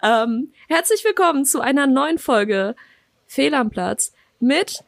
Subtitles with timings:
[0.00, 2.76] Ähm, herzlich willkommen zu einer neuen Folge
[3.26, 4.84] Fehl am Platz mit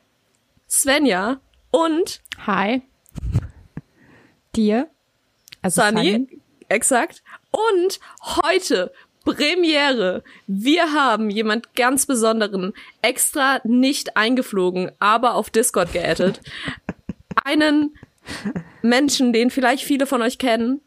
[0.68, 2.82] Svenja und Hi.
[4.54, 4.88] Dir?
[5.62, 6.40] Also Sunny, Sunny.
[6.68, 7.22] Exakt.
[7.50, 8.00] Und
[8.42, 8.92] heute
[9.24, 10.22] Premiere.
[10.46, 16.40] Wir haben jemand ganz Besonderen extra nicht eingeflogen, aber auf Discord geaddet.
[17.44, 17.96] Einen
[18.82, 20.80] Menschen, den vielleicht viele von euch kennen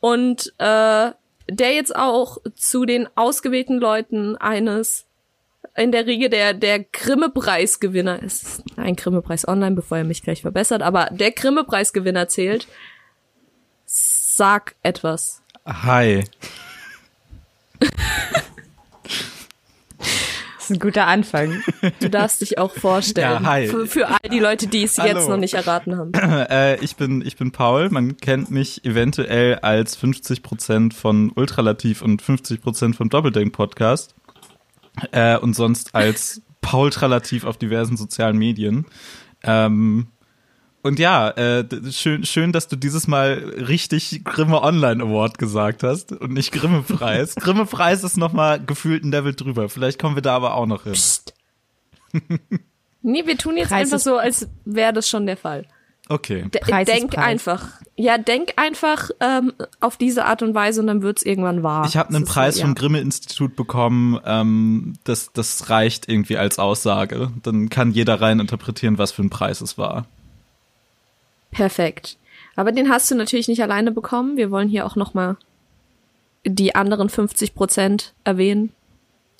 [0.00, 1.12] und äh,
[1.48, 5.06] der jetzt auch zu den ausgewählten Leuten eines
[5.76, 8.62] in der Riege der der Grimme-Preisgewinner ist.
[8.76, 12.68] Ein Grimme-Preis online, bevor er mich gleich verbessert, aber der Grimme-Preisgewinner zählt.
[13.86, 15.42] Sag etwas.
[15.66, 16.24] Hi.
[20.64, 21.62] Das ist ein guter Anfang.
[22.00, 23.42] Du darfst dich auch vorstellen.
[23.42, 23.66] Ja, hi.
[23.68, 26.12] Für, für all die Leute, die es jetzt noch nicht erraten haben.
[26.24, 27.90] Äh, ich bin ich bin Paul.
[27.90, 34.14] Man kennt mich eventuell als 50% von Ultralativ und 50% vom Doppeldenk Podcast
[35.12, 38.86] äh, und sonst als Paul Tralativ auf diversen sozialen Medien.
[39.42, 40.08] Ähm,
[40.84, 43.32] und ja, äh, schön, schön, dass du dieses Mal
[43.66, 47.34] richtig Grimme Online Award gesagt hast und nicht Grimme Preis.
[47.36, 49.70] Grimme Preis ist nochmal gefühlt ein Level drüber.
[49.70, 50.92] Vielleicht kommen wir da aber auch noch hin.
[50.92, 51.32] Psst.
[53.00, 55.66] nee, wir tun jetzt Preis einfach so, als wäre das schon der Fall.
[56.10, 56.50] Okay.
[56.52, 57.66] D Preis denk einfach.
[57.96, 61.86] Ja, denk einfach ähm, auf diese Art und Weise und dann wird's irgendwann wahr.
[61.86, 62.66] Ich habe einen Preis so, ja.
[62.66, 64.20] vom Grimme-Institut bekommen.
[64.26, 67.30] Ähm, das, das reicht irgendwie als Aussage.
[67.42, 70.04] Dann kann jeder rein interpretieren, was für ein Preis es war.
[71.54, 72.18] Perfekt.
[72.56, 74.36] Aber den hast du natürlich nicht alleine bekommen.
[74.36, 75.36] Wir wollen hier auch noch mal
[76.44, 78.72] die anderen 50 Prozent erwähnen.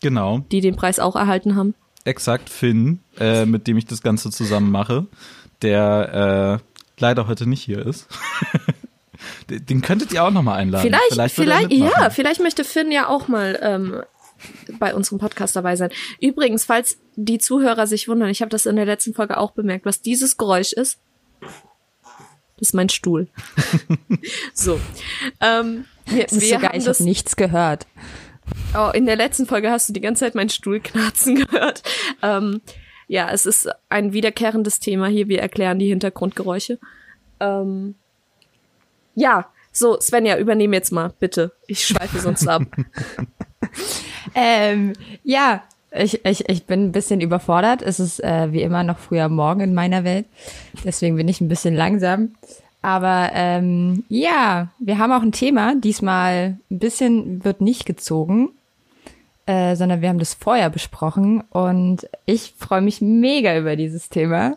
[0.01, 0.39] Genau.
[0.51, 1.75] Die den Preis auch erhalten haben.
[2.05, 5.07] Exakt, Finn, äh, mit dem ich das Ganze zusammen mache,
[5.63, 8.09] der äh, leider heute nicht hier ist.
[9.49, 10.83] den könntet ihr auch noch mal einladen.
[10.83, 14.03] Vielleicht, vielleicht, vielleicht ja, vielleicht möchte Finn ja auch mal ähm,
[14.79, 15.91] bei unserem Podcast dabei sein.
[16.21, 19.87] Übrigens, falls die Zuhörer sich wundern, ich habe das in der letzten Folge auch bemerkt,
[19.87, 20.99] was dieses Geräusch ist.
[22.65, 23.29] Ist mein Stuhl.
[24.55, 24.81] so.
[25.43, 27.87] Ähm, wir, ist wir sogar, ich habe nichts gehört.
[28.75, 31.83] Oh, in der letzten Folge hast du die ganze Zeit meinen Stuhl knarzen gehört.
[32.23, 32.63] Ähm,
[33.07, 35.29] ja, es ist ein wiederkehrendes Thema hier.
[35.29, 36.79] Wir erklären die Hintergrundgeräusche.
[37.39, 37.97] Ähm,
[39.15, 41.53] ja, so, Svenja, übernehm jetzt mal, bitte.
[41.67, 42.63] Ich schweife sonst ab.
[44.35, 45.65] ähm, ja,
[45.95, 47.83] ich, ich, ich bin ein bisschen überfordert.
[47.83, 50.27] Es ist äh, wie immer noch früher Morgen in meiner Welt.
[50.85, 52.35] Deswegen bin ich ein bisschen langsam.
[52.83, 55.75] Aber ähm, ja, wir haben auch ein Thema.
[55.75, 58.51] Diesmal ein bisschen wird nicht gezogen,
[59.47, 61.43] äh, sondern wir haben das vorher besprochen.
[61.51, 64.57] Und ich freue mich mega über dieses Thema.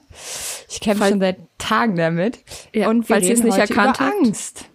[0.69, 2.39] Ich kämpfe schon seit Tagen damit.
[2.73, 4.65] Ja, und falls ihr es nicht erkannt habt, Angst.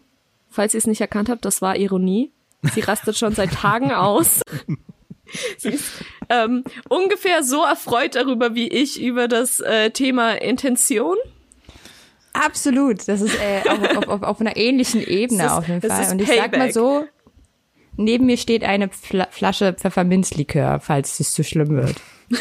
[0.49, 2.31] Falls ihr es nicht erkannt habt, das war Ironie.
[2.75, 4.41] Sie rastet schon seit Tagen aus.
[5.59, 5.93] Sie ist
[6.28, 11.16] ähm, ungefähr so erfreut darüber wie ich über das äh, Thema Intention.
[12.32, 16.10] Absolut, das ist äh, auf, auf, auf, auf einer ähnlichen Ebene ist, auf jeden Fall.
[16.10, 16.50] Und ich Payback.
[16.53, 17.04] sag mal so,
[17.97, 21.97] neben mir steht eine Fl Flasche Pfefferminzlikör, falls es zu schlimm wird.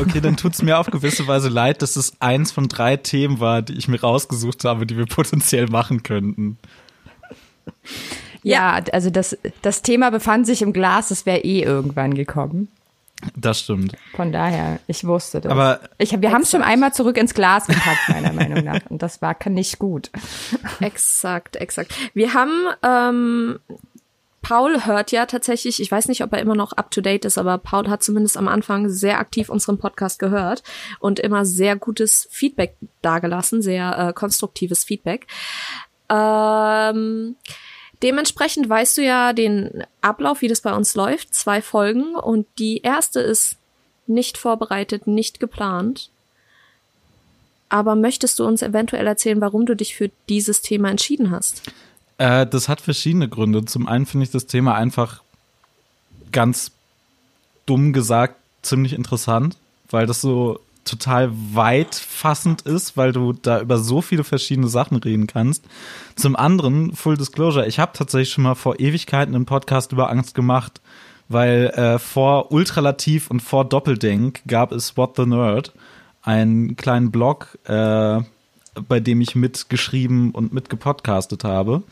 [0.00, 3.62] Okay, dann tut's mir auf gewisse Weise leid, dass es eins von drei Themen war,
[3.62, 6.58] die ich mir rausgesucht habe, die wir potenziell machen könnten.
[8.48, 12.68] Ja, also das, das Thema befand sich im Glas, das wäre eh irgendwann gekommen.
[13.36, 13.96] Das stimmt.
[14.14, 15.50] Von daher, ich wusste das.
[15.50, 18.80] Aber ich, wir haben es schon einmal zurück ins Glas gepackt, meiner Meinung nach.
[18.88, 20.10] Und das war nicht gut.
[20.80, 21.92] Exakt, exakt.
[22.14, 23.58] Wir haben, ähm,
[24.40, 27.38] Paul hört ja tatsächlich, ich weiß nicht, ob er immer noch up to date ist,
[27.38, 30.62] aber Paul hat zumindest am Anfang sehr aktiv unseren Podcast gehört
[31.00, 35.26] und immer sehr gutes Feedback dargelassen, sehr äh, konstruktives Feedback.
[36.08, 37.34] Ähm,
[38.02, 41.34] Dementsprechend weißt du ja den Ablauf, wie das bei uns läuft.
[41.34, 43.56] Zwei Folgen und die erste ist
[44.06, 46.10] nicht vorbereitet, nicht geplant.
[47.68, 51.62] Aber möchtest du uns eventuell erzählen, warum du dich für dieses Thema entschieden hast?
[52.16, 53.64] Äh, das hat verschiedene Gründe.
[53.64, 55.22] Zum einen finde ich das Thema einfach
[56.32, 56.72] ganz
[57.66, 59.56] dumm gesagt ziemlich interessant,
[59.90, 64.96] weil das so total weit fassend ist, weil du da über so viele verschiedene Sachen
[64.96, 65.64] reden kannst.
[66.16, 70.34] Zum anderen, Full Disclosure, ich habe tatsächlich schon mal vor Ewigkeiten einen Podcast über Angst
[70.34, 70.80] gemacht,
[71.28, 75.72] weil äh, vor Ultralativ und vor Doppeldenk gab es What the Nerd,
[76.22, 78.20] einen kleinen Blog, äh,
[78.88, 81.82] bei dem ich mitgeschrieben und mitgepodcastet habe,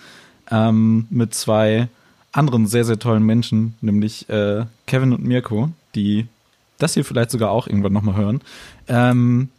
[0.50, 1.88] ähm, mit zwei
[2.32, 6.26] anderen sehr, sehr tollen Menschen, nämlich äh, Kevin und Mirko, die
[6.78, 8.40] das hier vielleicht sogar auch irgendwann nochmal hören.
[8.88, 9.50] Ähm,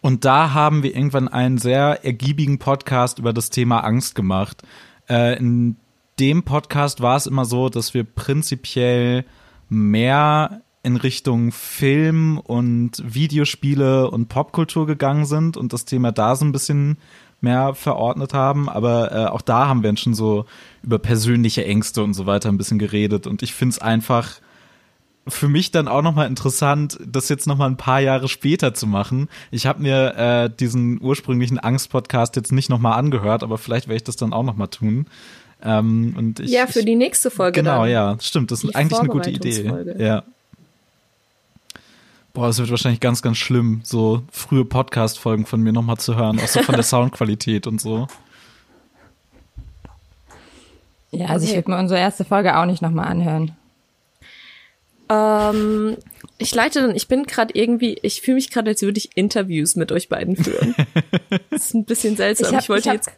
[0.00, 4.62] und da haben wir irgendwann einen sehr ergiebigen Podcast über das Thema Angst gemacht,
[5.08, 5.76] äh, in
[6.18, 9.24] dem Podcast war es immer so, dass wir prinzipiell
[9.68, 16.44] mehr in Richtung Film und Videospiele und Popkultur gegangen sind und das Thema da so
[16.44, 16.98] ein bisschen
[17.40, 18.68] mehr verordnet haben.
[18.68, 20.44] Aber äh, auch da haben wir schon so
[20.82, 23.26] über persönliche Ängste und so weiter ein bisschen geredet.
[23.26, 24.40] Und ich finde es einfach
[25.28, 29.28] für mich dann auch nochmal interessant, das jetzt nochmal ein paar Jahre später zu machen.
[29.50, 34.04] Ich habe mir äh, diesen ursprünglichen Angst-Podcast jetzt nicht nochmal angehört, aber vielleicht werde ich
[34.04, 35.06] das dann auch nochmal tun.
[35.62, 37.60] Ähm, und ich, ja, für die nächste Folge.
[37.60, 37.90] Genau, dann.
[37.90, 38.50] ja, stimmt.
[38.50, 39.72] Das ist eigentlich eine gute Idee.
[39.98, 40.24] Ja.
[42.34, 46.40] Boah, es wird wahrscheinlich ganz, ganz schlimm, so frühe Podcast-Folgen von mir nochmal zu hören,
[46.40, 48.08] auch so von der Soundqualität und so.
[51.10, 51.50] Ja, also okay.
[51.50, 53.52] ich würde mir unsere erste Folge auch nicht nochmal anhören.
[55.12, 55.96] Ähm,
[56.38, 59.76] ich leite dann, ich bin gerade irgendwie, ich fühle mich gerade, als würde ich Interviews
[59.76, 60.74] mit euch beiden führen.
[61.50, 62.48] das ist ein bisschen seltsam.
[62.48, 63.10] Ich, hab, ich wollte ich hab, jetzt.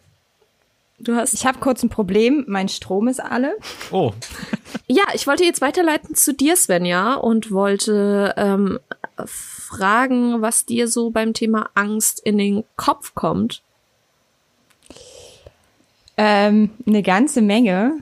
[0.98, 1.34] Du hast.
[1.34, 2.44] Ich habe kurz ein Problem.
[2.48, 3.56] Mein Strom ist alle.
[3.90, 4.12] Oh.
[4.86, 8.78] ja, ich wollte jetzt weiterleiten zu dir, Svenja, und wollte ähm,
[9.24, 13.62] fragen, was dir so beim Thema Angst in den Kopf kommt.
[16.16, 17.98] Ähm, eine ganze Menge.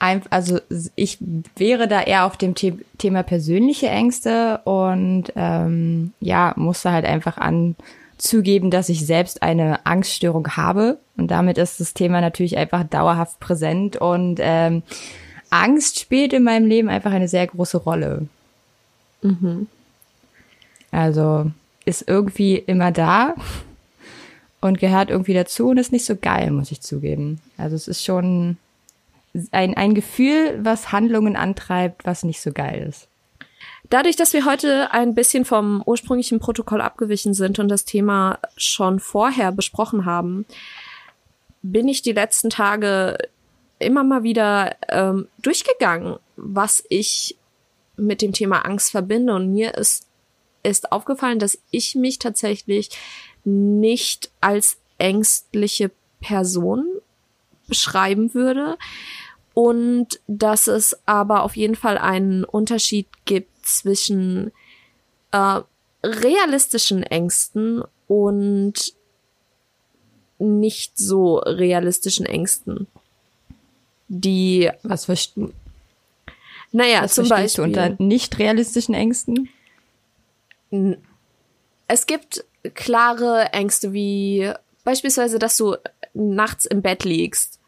[0.00, 0.60] Also
[0.96, 1.18] ich
[1.56, 7.36] wäre da eher auf dem The Thema persönliche Ängste und ähm, ja, musste halt einfach
[7.36, 10.98] anzugeben, dass ich selbst eine Angststörung habe.
[11.18, 14.82] Und damit ist das Thema natürlich einfach dauerhaft präsent und ähm,
[15.50, 18.26] Angst spielt in meinem Leben einfach eine sehr große Rolle.
[19.20, 19.66] Mhm.
[20.90, 21.50] Also
[21.84, 23.34] ist irgendwie immer da
[24.62, 27.40] und gehört irgendwie dazu und ist nicht so geil, muss ich zugeben.
[27.58, 28.56] Also es ist schon
[29.50, 33.08] ein, ein Gefühl, was Handlungen antreibt, was nicht so geil ist.
[33.88, 39.00] Dadurch, dass wir heute ein bisschen vom ursprünglichen Protokoll abgewichen sind und das Thema schon
[39.00, 40.46] vorher besprochen haben,
[41.62, 43.18] bin ich die letzten Tage
[43.78, 47.36] immer mal wieder ähm, durchgegangen, was ich
[47.96, 49.34] mit dem Thema Angst verbinde.
[49.34, 50.06] Und mir ist
[50.62, 52.90] ist aufgefallen, dass ich mich tatsächlich
[53.44, 55.90] nicht als ängstliche
[56.20, 56.86] Person
[57.70, 58.76] beschreiben würde
[59.54, 64.52] und dass es aber auf jeden Fall einen Unterschied gibt zwischen
[65.32, 65.60] äh,
[66.04, 68.94] realistischen Ängsten und
[70.38, 72.86] nicht so realistischen Ängsten.
[74.08, 75.52] Die was verstehst du?
[76.72, 79.48] Naja, was zum Beispiel du unter nicht realistischen Ängsten?
[81.88, 82.44] es gibt
[82.74, 84.52] klare Ängste wie
[84.84, 85.76] beispielsweise, dass du
[86.14, 87.59] nachts im Bett liegst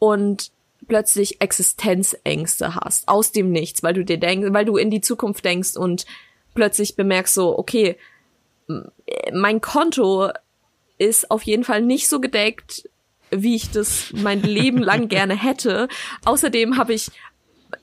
[0.00, 0.50] und
[0.88, 5.44] plötzlich Existenzängste hast aus dem Nichts, weil du dir denkst, weil du in die Zukunft
[5.44, 6.04] denkst und
[6.54, 7.96] plötzlich bemerkst so, okay,
[9.32, 10.30] mein Konto
[10.98, 12.88] ist auf jeden Fall nicht so gedeckt,
[13.30, 15.86] wie ich das mein Leben lang gerne hätte.
[16.24, 17.10] Außerdem habe ich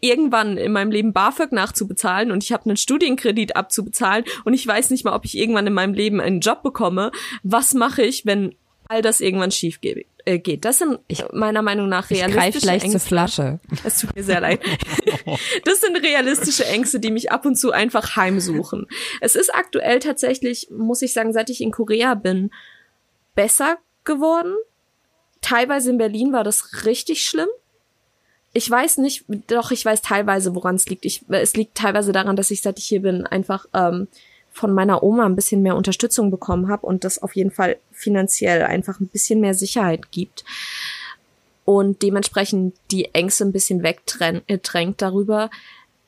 [0.02, 4.90] irgendwann in meinem Leben BAföG nachzubezahlen und ich habe einen Studienkredit abzubezahlen und ich weiß
[4.90, 7.12] nicht mal, ob ich irgendwann in meinem Leben einen Job bekomme.
[7.44, 8.54] Was mache ich, wenn
[8.90, 10.08] all das irgendwann schief geht?
[10.28, 10.66] Äh, geht.
[10.66, 13.00] Das sind ich, meiner Meinung nach realistische ich gleich Ängste.
[13.00, 13.60] zur Flasche.
[13.86, 14.60] Es tut mir sehr leid.
[15.64, 18.88] Das sind realistische Ängste, die mich ab und zu einfach heimsuchen.
[19.22, 22.52] Es ist aktuell tatsächlich, muss ich sagen, seit ich in Korea bin,
[23.36, 24.54] besser geworden.
[25.42, 27.50] Teilweise in Berlin war das richtig schlimm
[28.54, 31.06] ich weiß nicht, doch ich weiß teilweise, woran es liegt.
[31.06, 34.08] Ich, es liegt teilweise daran, dass ich, seit ich hier bin, einfach ähm,
[34.58, 38.64] von meiner Oma ein bisschen mehr Unterstützung bekommen habe und das auf jeden Fall finanziell
[38.64, 40.44] einfach ein bisschen mehr Sicherheit gibt
[41.64, 45.50] und dementsprechend die Ängste ein bisschen wegdrängt äh, darüber.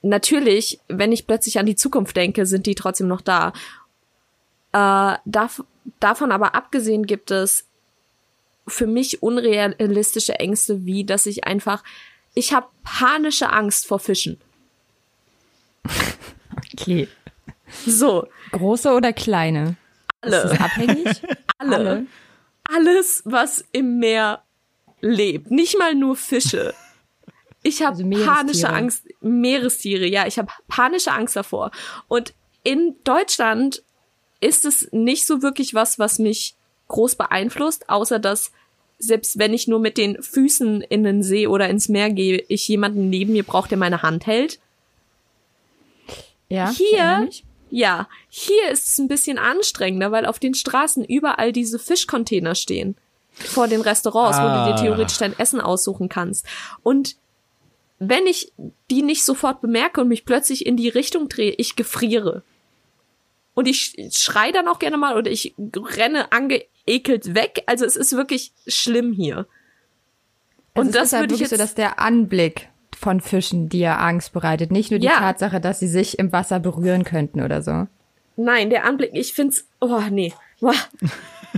[0.01, 3.53] Natürlich, wenn ich plötzlich an die Zukunft denke, sind die trotzdem noch da.
[4.71, 5.63] Äh, dav
[5.99, 7.65] davon aber abgesehen gibt es
[8.67, 11.83] für mich unrealistische Ängste, wie dass ich einfach
[12.35, 14.39] ich habe panische Angst vor Fischen.
[16.73, 17.07] Okay.
[17.85, 18.27] So.
[18.51, 19.75] Große oder kleine?
[20.21, 20.37] Alle.
[20.37, 21.21] Ist das abhängig?
[21.57, 21.75] Alle.
[21.75, 22.05] Alle.
[22.71, 24.43] Alles, was im Meer
[25.01, 25.51] lebt.
[25.51, 26.73] Nicht mal nur Fische.
[27.63, 29.05] Ich habe also panische Angst.
[29.21, 31.71] Meerestiere, ja, ich habe panische Angst davor.
[32.07, 32.33] Und
[32.63, 33.83] in Deutschland
[34.39, 36.55] ist es nicht so wirklich was, was mich
[36.87, 38.51] groß beeinflusst, außer dass
[38.97, 42.67] selbst wenn ich nur mit den Füßen in den See oder ins Meer gehe, ich
[42.67, 44.59] jemanden neben mir brauche, der meine Hand hält.
[46.49, 46.71] Ja.
[46.71, 47.29] Hier,
[47.69, 52.95] ja, hier ist es ein bisschen anstrengender, weil auf den Straßen überall diese Fischcontainer stehen.
[53.33, 54.43] Vor den Restaurants, ah.
[54.43, 54.81] wo du dir ah.
[54.81, 56.45] theoretisch dein Essen aussuchen kannst.
[56.83, 57.15] Und
[57.99, 58.51] wenn ich
[58.89, 62.43] die nicht sofort bemerke und mich plötzlich in die Richtung drehe, ich gefriere.
[63.53, 67.63] Und ich schrei dann auch gerne mal oder ich renne ange ekelt weg.
[67.65, 69.47] Also es ist wirklich schlimm hier.
[70.73, 72.69] Und Und das ist halt würde ich jetzt so, dass der Anblick
[72.99, 74.71] von Fischen dir Angst bereitet.
[74.71, 75.19] Nicht nur die Ja.
[75.19, 77.87] Tatsache, dass sie sich im Wasser berühren könnten oder so.
[78.35, 80.73] Nein, der Anblick, ich find's, oh nee, Boah,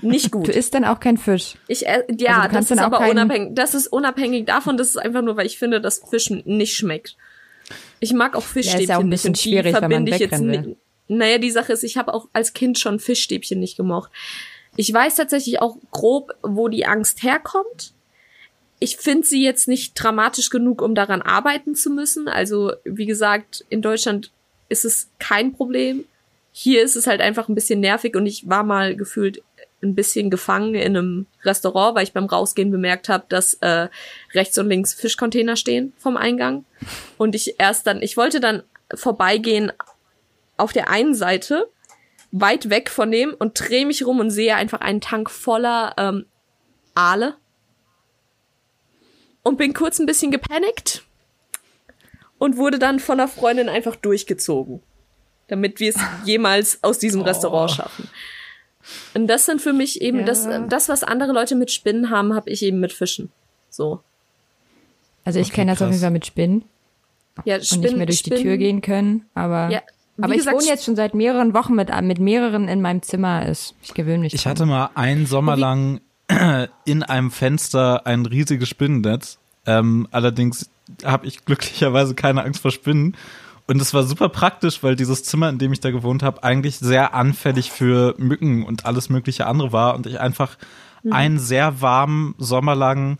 [0.02, 0.50] nicht Du gut.
[0.50, 1.56] isst dann auch kein Fisch.
[1.68, 4.98] Ich, äh, ja, Also du das ist aber unabhängig, das ist unabhängig davon, das ist
[4.98, 7.18] einfach nur, weil ich finde, dass Fisch nicht schmeckt.
[8.00, 10.08] Ich mag auch Fischstäbchen Ja, ist ja auch ein nicht bisschen die schwierig, wenn man
[10.08, 10.66] ich jetzt nicht.
[10.66, 10.78] will.
[11.08, 14.12] Naja, die Sache ist, ich habe auch als Kind schon Fischstäbchen nicht gemocht.
[14.76, 17.94] Ich weiß tatsächlich auch grob, wo die Angst herkommt.
[18.84, 22.28] Ich finde sie jetzt nicht dramatisch genug, um daran arbeiten zu müssen.
[22.28, 24.32] Also, wie gesagt, in Deutschland
[24.70, 26.06] ist es kein Problem.
[26.52, 29.44] Hier ist es halt einfach ein bisschen nervig und ich war mal gefühlt
[29.84, 33.88] ein bisschen gefangen in einem Restaurant, weil ich beim Rausgehen bemerkt habe, dass äh,
[34.34, 36.66] rechts und links Fischcontainer stehen vom Eingang.
[37.18, 39.72] Und ich erst dann, ich wollte dann vorbeigehen
[40.58, 41.68] auf der einen Seite,
[42.32, 46.26] weit weg von dem und drehe mich rum und sehe einfach einen Tank voller ähm,
[46.96, 47.36] Aale.
[49.44, 51.04] Und bin kurz ein bisschen gepanikt
[52.38, 54.82] und wurde dann von einer Freundin einfach durchgezogen,
[55.48, 55.96] damit wir es
[56.26, 58.08] jemals aus diesem Restaurant schaffen.
[59.14, 60.26] Und das sind für mich eben Ja.
[60.26, 63.32] das, das, was andere Leute mit Spinnen haben, habe ich eben mit Fischen.
[63.70, 64.02] So.
[65.24, 65.96] Also ich Okay, kenne das auf krass.
[65.96, 66.64] jeden Fall mit Spinnen
[67.46, 69.26] Ja, und nicht mehr durch die Tür gehen können.
[69.36, 69.82] Aber, Ja,
[70.18, 73.02] wie aber gesagt, ich wohne jetzt schon seit mehreren Wochen mit, mit mehreren in meinem
[73.04, 73.46] Zimmer.
[73.48, 74.34] Ist, ich gewöhne mich.
[74.34, 74.52] Ich dran.
[74.52, 76.02] hatte mal einen Sommer lang
[76.86, 79.40] in einem Fenster ein riesiges Spinnennetz.
[79.66, 80.70] Ähm, allerdings
[81.04, 83.16] habe ich glücklicherweise keine Angst vor Spinnen.
[83.68, 86.78] Und es war super praktisch, weil dieses Zimmer, in dem ich da gewohnt habe, eigentlich
[86.80, 89.96] sehr anfällig für Mücken und alles mögliche andere war.
[89.96, 90.58] Und ich einfach
[91.10, 93.18] einen sehr warmen Sommer lang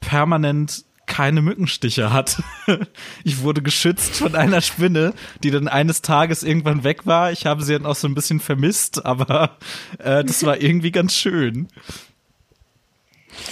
[0.00, 2.42] permanent keine Mückenstiche hat.
[3.24, 7.32] Ich wurde geschützt von einer Spinne, die dann eines Tages irgendwann weg war.
[7.32, 9.56] Ich habe sie dann auch so ein bisschen vermisst, aber
[9.98, 11.68] äh, das war irgendwie ganz schön.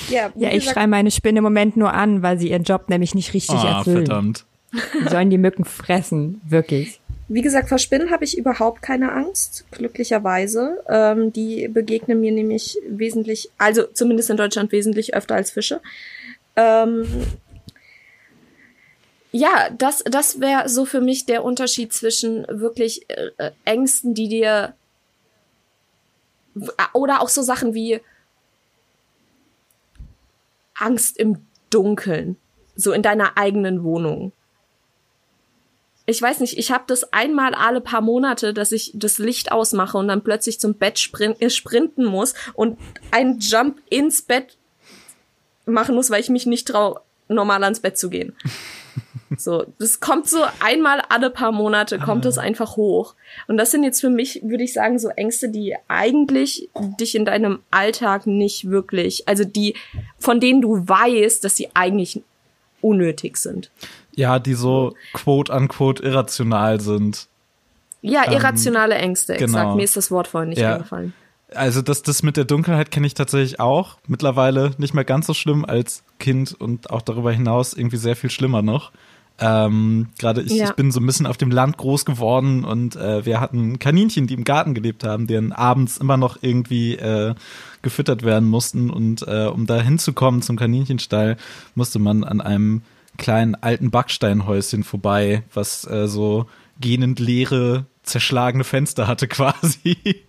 [0.08, 3.14] Ja, Ja, ich schreie meine Spinne im Moment nur an, weil sie ihren Job nämlich
[3.14, 4.06] nicht richtig Ah, erfüllen.
[4.06, 4.44] verdammt.
[5.04, 7.00] Die sollen die Mücken fressen, wirklich.
[7.28, 10.82] Wie gesagt, vor Spinnen habe ich überhaupt keine Angst, glücklicherweise.
[10.88, 15.80] Ähm, die begegnen mir nämlich wesentlich, also zumindest in Deutschland wesentlich öfter als Fische.
[16.56, 17.06] Ähm,
[19.30, 24.28] ja, das, das wäre so für mich der Unterschied zwischen wirklich äh, äh, Ängsten, die
[24.28, 24.72] dir
[26.94, 28.00] oder auch so Sachen wie
[30.78, 31.38] Angst im
[31.70, 32.36] Dunkeln,
[32.76, 34.32] so in deiner eigenen Wohnung
[36.10, 39.98] ich weiß nicht, ich habe das einmal alle paar Monate, dass ich das Licht ausmache
[39.98, 42.78] und dann plötzlich zum Bett sprin äh, sprinten muss und
[43.10, 44.56] einen Jump ins Bett
[45.66, 48.34] machen muss, weil ich mich nicht trau, normal ans Bett zu gehen.
[49.36, 53.14] So, das kommt so einmal alle paar Monate, kommt das einfach hoch.
[53.46, 57.24] Und das sind jetzt für mich, würde ich sagen, so Ängste, die eigentlich dich in
[57.24, 59.74] deinem Alltag nicht wirklich, also die,
[60.18, 62.22] von denen du weißt, dass sie eigentlich
[62.80, 63.70] unnötig sind.
[64.14, 67.26] Ja, die so quote unquote irrational sind.
[68.00, 69.52] Ja, irrationale Ängste, exakt.
[69.52, 69.74] genau.
[69.74, 70.74] Mir ist das Wort vorhin nicht Ja.
[70.74, 71.12] eingefallen.
[71.54, 73.96] Also das, das mit der Dunkelheit kenne ich tatsächlich auch.
[74.06, 78.30] Mittlerweile nicht mehr ganz so schlimm als Kind und auch darüber hinaus irgendwie sehr viel
[78.30, 78.92] schlimmer noch.
[79.40, 80.64] Ähm, Gerade ich, Ja.
[80.64, 84.26] ich bin so ein bisschen auf dem Land groß geworden und äh, wir hatten Kaninchen,
[84.26, 87.34] die im Garten gelebt haben, dann abends immer noch irgendwie äh,
[87.82, 88.90] gefüttert werden mussten.
[88.90, 91.36] Und äh, um da hinzukommen zum Kaninchenstall,
[91.74, 92.82] musste man an einem
[93.16, 96.46] kleinen alten Backsteinhäuschen vorbei, was äh, so
[96.80, 100.24] gähnend leere, zerschlagene Fenster hatte quasi.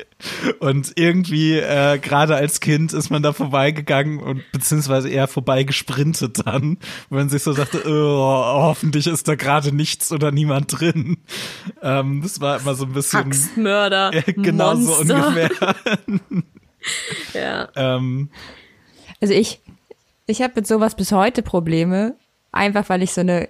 [0.60, 6.78] Und irgendwie, äh, gerade als Kind, ist man da vorbeigegangen und beziehungsweise eher vorbeigesprintet dann,
[7.10, 11.18] wenn man sich so sagte, oh, hoffentlich ist da gerade nichts oder niemand drin.
[11.82, 15.50] Ähm, das war immer so ein bisschen Axtmörder, ja, genau so ungefähr.
[17.34, 17.68] Ja.
[17.76, 18.30] ähm,
[19.20, 19.62] Also ich,
[20.28, 22.16] ich habe mit sowas bis heute Probleme,
[22.52, 23.50] einfach weil ich so eine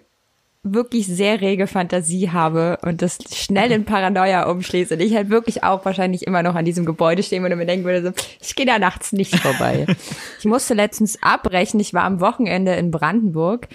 [0.63, 5.63] wirklich sehr rege Fantasie habe und das schnell in Paranoia umschließt und ich halt wirklich
[5.63, 8.55] auch wahrscheinlich immer noch an diesem Gebäude stehen würde und mir denken würde, so, ich
[8.55, 9.85] gehe da nachts nicht vorbei.
[10.39, 13.69] ich musste letztens abbrechen, ich war am Wochenende in Brandenburg,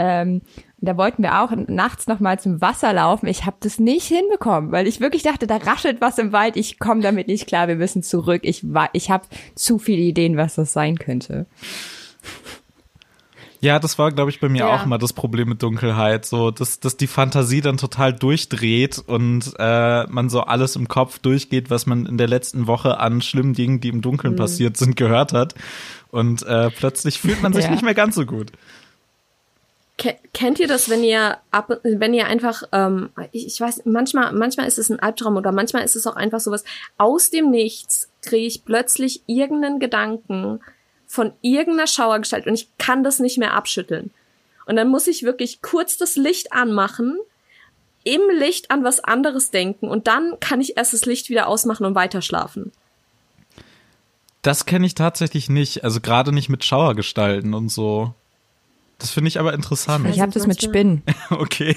[0.00, 0.40] ähm,
[0.80, 3.26] und da wollten wir auch nachts noch mal zum Wasser laufen.
[3.26, 6.56] Ich habe das nicht hinbekommen, weil ich wirklich dachte, da raschelt was im Wald.
[6.56, 7.68] Ich komme damit nicht klar.
[7.68, 8.40] Wir müssen zurück.
[8.44, 11.44] Ich war, ich habe zu viele Ideen, was das sein könnte.
[13.62, 14.74] Ja, das war, glaube ich, bei mir Ja.
[14.74, 19.52] auch immer das Problem mit Dunkelheit, so dass, dass die Fantasie dann total durchdreht und
[19.58, 23.52] äh, man so alles im Kopf durchgeht, was man in der letzten Woche an schlimmen
[23.52, 25.54] Dingen, die im Dunkeln passiert sind, gehört hat.
[26.10, 27.70] Und äh, plötzlich fühlt man sich Ja.
[27.70, 28.50] nicht mehr ganz so gut.
[29.98, 34.32] Ke- Kennt ihr das, wenn ihr ab, wenn ihr einfach, ähm, ich, ich weiß, manchmal,
[34.32, 36.64] manchmal ist es ein Albtraum oder manchmal ist es auch einfach sowas.
[36.96, 40.60] Aus dem Nichts kriege ich plötzlich irgendeinen Gedanken
[41.10, 44.12] von irgendeiner Schauergestalt und ich kann das nicht mehr abschütteln.
[44.66, 47.18] Und dann muss ich wirklich kurz das Licht anmachen,
[48.04, 51.84] im Licht an was anderes denken und dann kann ich erst das Licht wieder ausmachen
[51.84, 52.70] und weiter schlafen.
[54.42, 58.14] Das kenne ich tatsächlich nicht, also gerade nicht mit Schauergestalten und so.
[59.00, 60.06] Das finde ich aber interessant.
[60.08, 61.02] Ich habe das mit Spinnen.
[61.30, 61.76] okay.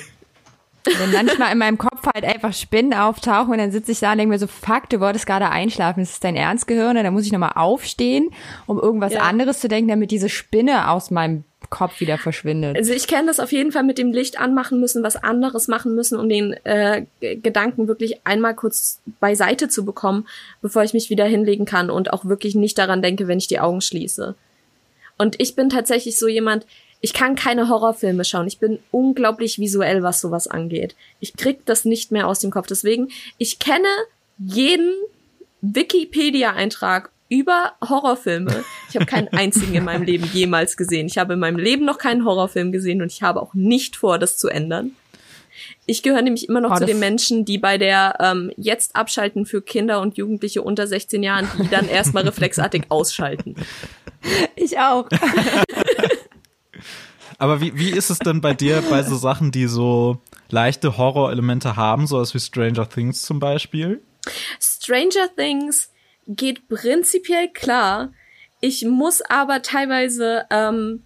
[0.86, 4.18] Wenn manchmal in meinem Kopf halt einfach Spinnen auftauchen und dann sitze ich da und
[4.18, 6.98] denke mir so, fuck, du wolltest gerade einschlafen, ist das dein Ernstgehirn?
[6.98, 8.30] Und dann muss ich nochmal aufstehen,
[8.66, 9.22] um irgendwas Ja.
[9.22, 12.76] anderes zu denken, damit diese Spinne aus meinem Kopf wieder verschwindet.
[12.78, 15.96] Also ich kenne das auf jeden Fall mit dem Licht anmachen müssen, was anderes machen
[15.96, 20.28] müssen, um den äh, Gedanken wirklich einmal kurz beiseite zu bekommen,
[20.62, 23.60] bevor ich mich wieder hinlegen kann und auch wirklich nicht daran denke, wenn ich die
[23.60, 24.36] Augen schließe.
[25.18, 26.66] Und ich bin tatsächlich so jemand,
[27.04, 28.48] ich kann keine Horrorfilme schauen.
[28.48, 30.96] Ich bin unglaublich visuell, was sowas angeht.
[31.20, 32.68] Ich krieg das nicht mehr aus dem Kopf.
[32.68, 33.90] Deswegen, ich kenne
[34.38, 34.90] jeden
[35.60, 38.64] Wikipedia-Eintrag über Horrorfilme.
[38.90, 41.08] Ich habe keinen einzigen in meinem Leben jemals gesehen.
[41.08, 44.18] Ich habe in meinem Leben noch keinen Horrorfilm gesehen und ich habe auch nicht vor,
[44.18, 44.92] das zu ändern.
[45.86, 49.46] Ich gehöre nämlich immer noch Oh, zu den Menschen, die bei der ähm, jetzt abschalten
[49.46, 53.56] für Kinder und Jugendliche unter 16 Jahren, die dann erstmal reflexartig ausschalten.
[54.56, 55.10] Ich auch.
[57.38, 61.76] Aber wie, wie ist es denn bei dir bei so Sachen, die so leichte Horrorelemente
[61.76, 64.02] haben, sowas wie Stranger Things zum Beispiel?
[64.60, 65.90] Stranger Things
[66.28, 68.12] geht prinzipiell klar.
[68.62, 71.04] Ich muss aber teilweise ähm,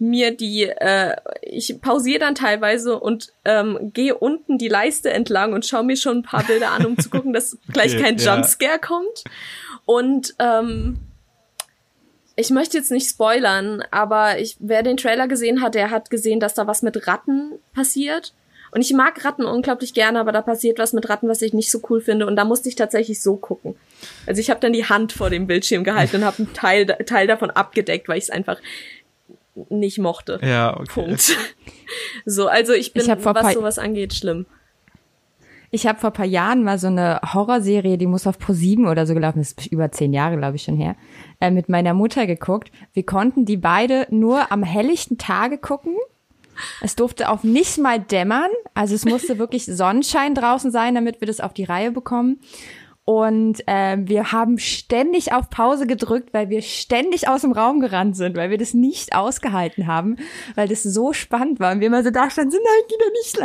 [0.00, 5.66] mir die, äh, ich pausiere dann teilweise und ähm, gehe unten die Leiste entlang und
[5.66, 8.34] schaue mir schon ein paar Bilder an, um zu gucken, dass gleich Okay, kein ja.
[8.34, 9.24] Jumpscare kommt.
[9.84, 10.98] Und ähm,
[12.40, 16.40] ich möchte jetzt nicht spoilern, aber ich, wer den Trailer gesehen hat, der hat gesehen,
[16.40, 18.34] dass da was mit Ratten passiert.
[18.72, 21.70] Und ich mag Ratten unglaublich gerne, aber da passiert was mit Ratten, was ich nicht
[21.70, 22.26] so cool finde.
[22.26, 23.74] Und da musste ich tatsächlich so gucken.
[24.26, 27.26] Also ich habe dann die Hand vor dem Bildschirm gehalten und habe einen Teil, Teil
[27.26, 28.58] davon abgedeckt, weil ich es einfach
[29.68, 30.38] nicht mochte.
[30.42, 30.92] Ja, okay.
[30.92, 31.36] Punkt.
[32.24, 34.46] So, also ich bin, Ich was sowas angeht, schlimm.
[35.72, 39.14] Ich habe vor paar Jahren mal so eine Horrorserie, die muss auf Pro7 oder so
[39.14, 40.96] gelaufen, das ist über zehn Jahre, glaube ich, schon her,
[41.40, 42.72] äh, mit meiner Mutter geguckt.
[42.92, 45.94] Wir konnten die beide nur am helllichten Tage gucken.
[46.82, 51.26] Es durfte auch nicht mal dämmern, also es musste wirklich Sonnenschein draußen sein, damit wir
[51.26, 52.40] das auf die Reihe bekommen.
[53.10, 58.16] Und ähm, wir haben ständig auf Pause gedrückt, weil wir ständig aus dem Raum gerannt
[58.16, 60.14] sind, weil wir das nicht ausgehalten haben,
[60.54, 61.72] weil das so spannend war.
[61.72, 63.36] Und wir immer so da standen, so, nein, geh da nicht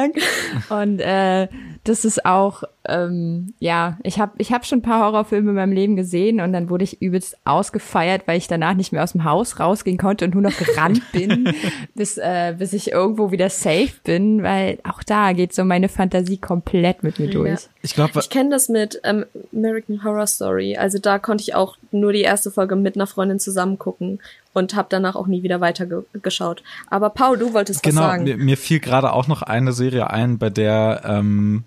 [0.70, 0.82] lang.
[0.84, 1.48] Und äh,
[1.84, 5.72] das ist auch, ähm, ja, ich habe ich hab schon ein paar Horrorfilme in meinem
[5.72, 9.24] Leben gesehen und dann wurde ich übelst ausgefeiert, weil ich danach nicht mehr aus dem
[9.24, 11.54] Haus rausgehen konnte und nur noch gerannt bin,
[11.96, 16.38] bis, äh, bis ich irgendwo wieder safe bin, weil auch da geht so meine Fantasie
[16.38, 17.68] komplett mit mir durch.
[17.82, 20.78] Ich glaube, Ich kenne das mit ähm, American Horror Story.
[20.78, 24.20] Also da konnte ich auch nur die erste Folge mit einer Freundin zusammen gucken
[24.56, 26.64] und habe danach auch nie wieder weitergeschaut.
[26.90, 28.24] Aber Paul, du wolltest genau, was sagen.
[28.24, 31.66] mir, mir fiel gerade auch noch eine Serie ein, bei der ähm,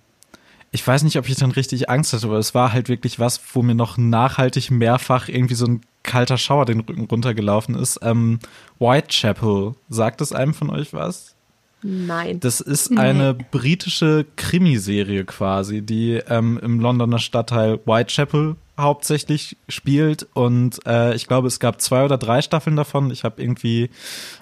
[0.70, 3.40] ich weiß nicht, ob ich dann richtig Angst hatte, aber es war halt wirklich was,
[3.52, 8.00] wo mir noch nachhaltig mehrfach irgendwie so ein kalter Schauer den Rücken runtergelaufen ist.
[8.02, 8.38] Ähm,
[8.78, 11.35] Whitechapel, sagt es einem von euch was?
[11.83, 12.40] Nein.
[12.40, 20.81] Das ist eine britische Krimiserie quasi, die ähm, im Londoner Stadtteil Whitechapel hauptsächlich spielt und
[20.87, 23.11] äh, ich glaube, es gab zwei oder drei Staffeln davon.
[23.11, 23.90] Ich habe irgendwie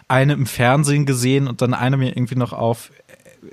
[0.09, 2.91] eine im Fernsehen gesehen und dann eine mir irgendwie noch auf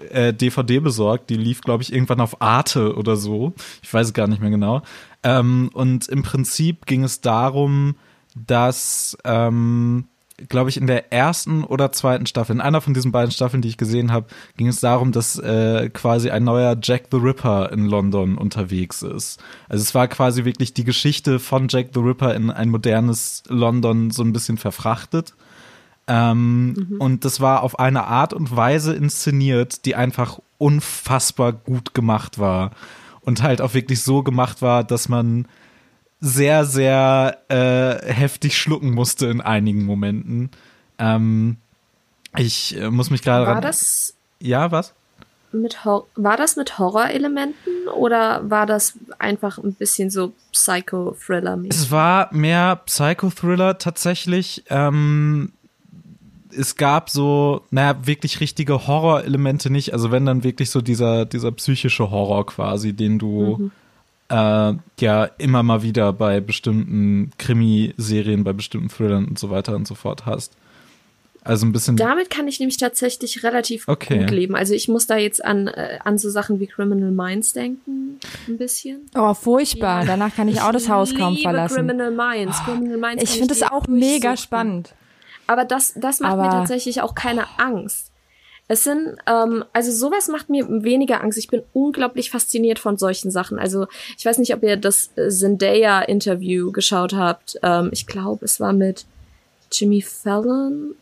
[0.10, 1.30] äh, DVD besorgt.
[1.30, 3.54] Die lief, glaube ich, irgendwann auf Arte oder so.
[3.82, 4.82] Ich weiß es gar nicht mehr genau.
[5.24, 7.96] Ähm, und im Prinzip ging es darum,
[8.36, 10.06] dass ähm,
[10.50, 13.70] glaube ich, in der ersten oder zweiten Staffel, in einer von diesen beiden Staffeln, die
[13.70, 14.28] ich gesehen habe,
[14.58, 19.42] ging es darum, dass äh, quasi ein neuer Jack the Ripper in London unterwegs ist.
[19.70, 24.12] Also es war quasi wirklich die Geschichte von Jack the Ripper in ein modernes London
[24.12, 25.34] so ein bisschen verfrachtet.
[26.08, 32.40] Ähm, Und das war auf eine Art und Weise inszeniert, die einfach unfassbar gut gemacht
[32.40, 32.72] war.
[33.22, 35.48] Und halt auch wirklich so gemacht war, dass man
[36.20, 40.52] sehr, sehr äh, heftig schlucken musste in einigen Momenten.
[40.98, 41.58] Ähm,
[42.38, 44.94] ich äh, muss mich gerade War ran- das Ja, was?
[45.52, 51.80] mit Hor war das mit Horrorelementen oder war das einfach ein bisschen so Psycho-Thriller-mäßig?
[51.80, 54.64] Es war mehr Psychothriller tatsächlich.
[54.70, 55.52] Ähm,
[56.58, 59.94] es gab so, naja, wirklich richtige Horrorelemente nicht.
[59.94, 63.72] Also wenn dann wirklich so dieser, dieser psychische Horror quasi, den du
[64.30, 69.88] äh, ja immer mal wieder bei bestimmten Krimiserien, bei bestimmten Thrillern und so weiter und
[69.88, 70.54] so fort hast.
[71.46, 71.98] Also ein bisschen.
[71.98, 74.20] Damit kann ich nämlich tatsächlich relativ Okay.
[74.20, 74.56] gut leben.
[74.56, 78.18] Also ich muss da jetzt an, äh, an so Sachen wie Criminal Minds denken.
[78.48, 79.02] ein bisschen.
[79.14, 80.06] Oh, furchtbar.
[80.06, 81.76] Danach kann ich, auch das Haus kaum verlassen.
[81.76, 82.58] Criminal Minds.
[82.64, 84.94] Criminal Minds Ich finde es auch mega spannend.
[85.48, 88.10] Aber das, das macht mir Aber- tatsächlich auch keine Angst.
[88.70, 91.38] Es sind, ähm, also sowas macht mir weniger Angst.
[91.38, 93.60] Ich bin unglaublich fasziniert von solchen Sachen.
[93.60, 97.58] Also ich weiß nicht, ob ihr das äh, Zendaya-Interview geschaut habt.
[97.62, 99.06] Ähm, ich glaube, es war mit
[99.72, 100.96] Jimmy Fallon,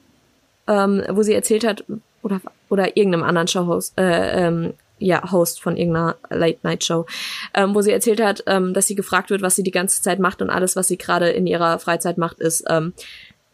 [0.67, 1.83] ähm, wo sie erzählt hat,
[2.23, 7.05] oder, oder irgendeinem anderen Showhost, äh, ähm, ja, Host von irgendeiner Late-Night-Show,
[7.53, 10.19] ähm, wo sie erzählt hat, ähm, dass sie gefragt wird, was sie die ganze Zeit
[10.19, 12.93] macht und alles, was sie gerade in ihrer Freizeit macht, ist ähm,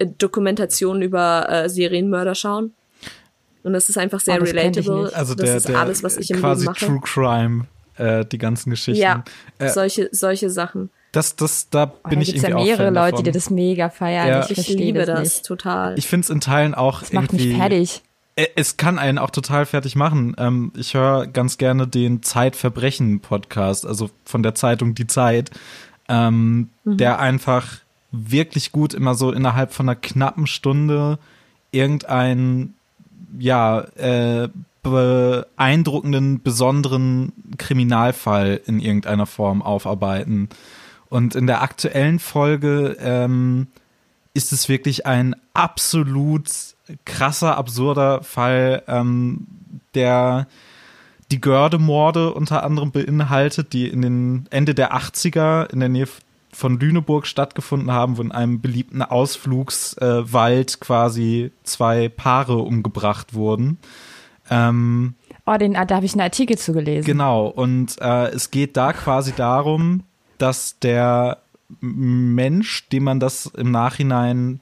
[0.05, 2.73] Dokumentationen über äh, Serienmörder schauen.
[3.63, 5.11] Und das ist einfach sehr Oh, relatable.
[5.13, 6.85] Also das der, ist der alles, was ich im quasi Leben mache.
[6.85, 7.65] True Crime,
[7.97, 9.01] äh, die ganzen Geschichten.
[9.01, 9.23] ja,
[9.59, 10.89] Äh, solche, solche Sachen.
[11.11, 13.23] das, das, da Oh, bin da ich gibt's ja irgendwie mehrere auch Fan Leute, davon.
[13.25, 14.27] die das mega feiern.
[14.27, 14.45] Ja.
[14.49, 15.97] Ich Ich liebe das, das, total.
[15.97, 17.59] Ich finde es in Teilen auch Das macht mich irgendwie.
[17.59, 18.03] fertig.
[18.37, 20.35] Äh, Es kann einen auch total fertig machen.
[20.37, 25.51] Ähm, ich höre ganz gerne den Zeitverbrechen-Podcast, also von der Zeitung Die Zeit,
[26.07, 27.79] ähm, der einfach
[28.11, 31.19] wirklich gut immer so innerhalb von einer knappen Stunde
[31.71, 32.73] irgendein
[33.37, 34.49] ja äh,
[34.83, 40.49] beeindruckenden, besonderen Kriminalfall in irgendeiner Form aufarbeiten.
[41.09, 43.67] Und in der aktuellen Folge ähm,
[44.33, 46.49] ist es wirklich ein absolut
[47.05, 49.47] krasser, absurder Fall, ähm,
[49.93, 50.47] der
[51.31, 56.07] die Görde-Morde unter anderem beinhaltet, die in den Ende der 80er in der Nähe
[56.57, 63.77] von Lüneburg stattgefunden haben, wo in einem beliebten Ausflugswald äh, quasi zwei Paare umgebracht wurden.
[64.49, 65.13] Ähm,
[65.45, 67.05] Oh, den, da habe ich einen Artikel zu gelesen.
[67.05, 70.03] Genau, und äh, es geht da quasi darum,
[70.39, 71.37] dass der
[71.79, 74.59] Mensch, dem man das im Nachhinein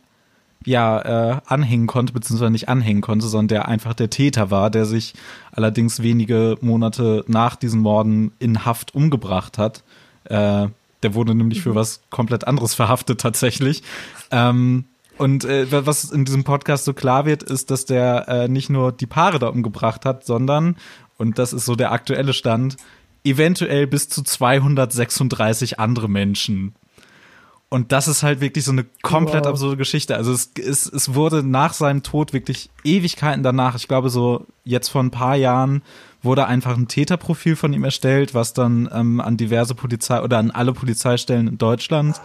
[0.63, 4.85] ja äh, anhängen konnte, beziehungsweise nicht anhängen konnte, sondern der einfach der Täter war, der
[4.85, 5.13] sich
[5.51, 9.83] allerdings wenige Monate nach diesen Morden in Haft umgebracht hat.
[10.25, 10.67] Äh,
[11.05, 13.83] der wurde nämlich für was komplett anderes verhaftet tatsächlich.
[14.31, 14.85] Ähm,
[15.19, 18.91] und äh, was in diesem Podcast so klar wird, ist, dass der äh, nicht nur
[18.91, 20.77] die Paare da umgebracht hat, sondern,
[21.19, 22.77] und das ist so der aktuelle Stand,
[23.23, 26.73] eventuell bis zu 236 andere Menschen.
[27.69, 29.51] Und das ist halt wirklich so eine komplett Wow.
[29.51, 30.15] absurde Geschichte.
[30.15, 34.89] Also es, es, es wurde nach seinem Tod wirklich Ewigkeiten danach, ich glaube so jetzt
[34.89, 35.83] vor ein paar Jahren,
[36.25, 40.51] wurde einfach ein Täterprofil von ihm erstellt, was dann ähm, an diverse Polizei oder an
[40.51, 42.19] alle Polizeistellen in Deutschland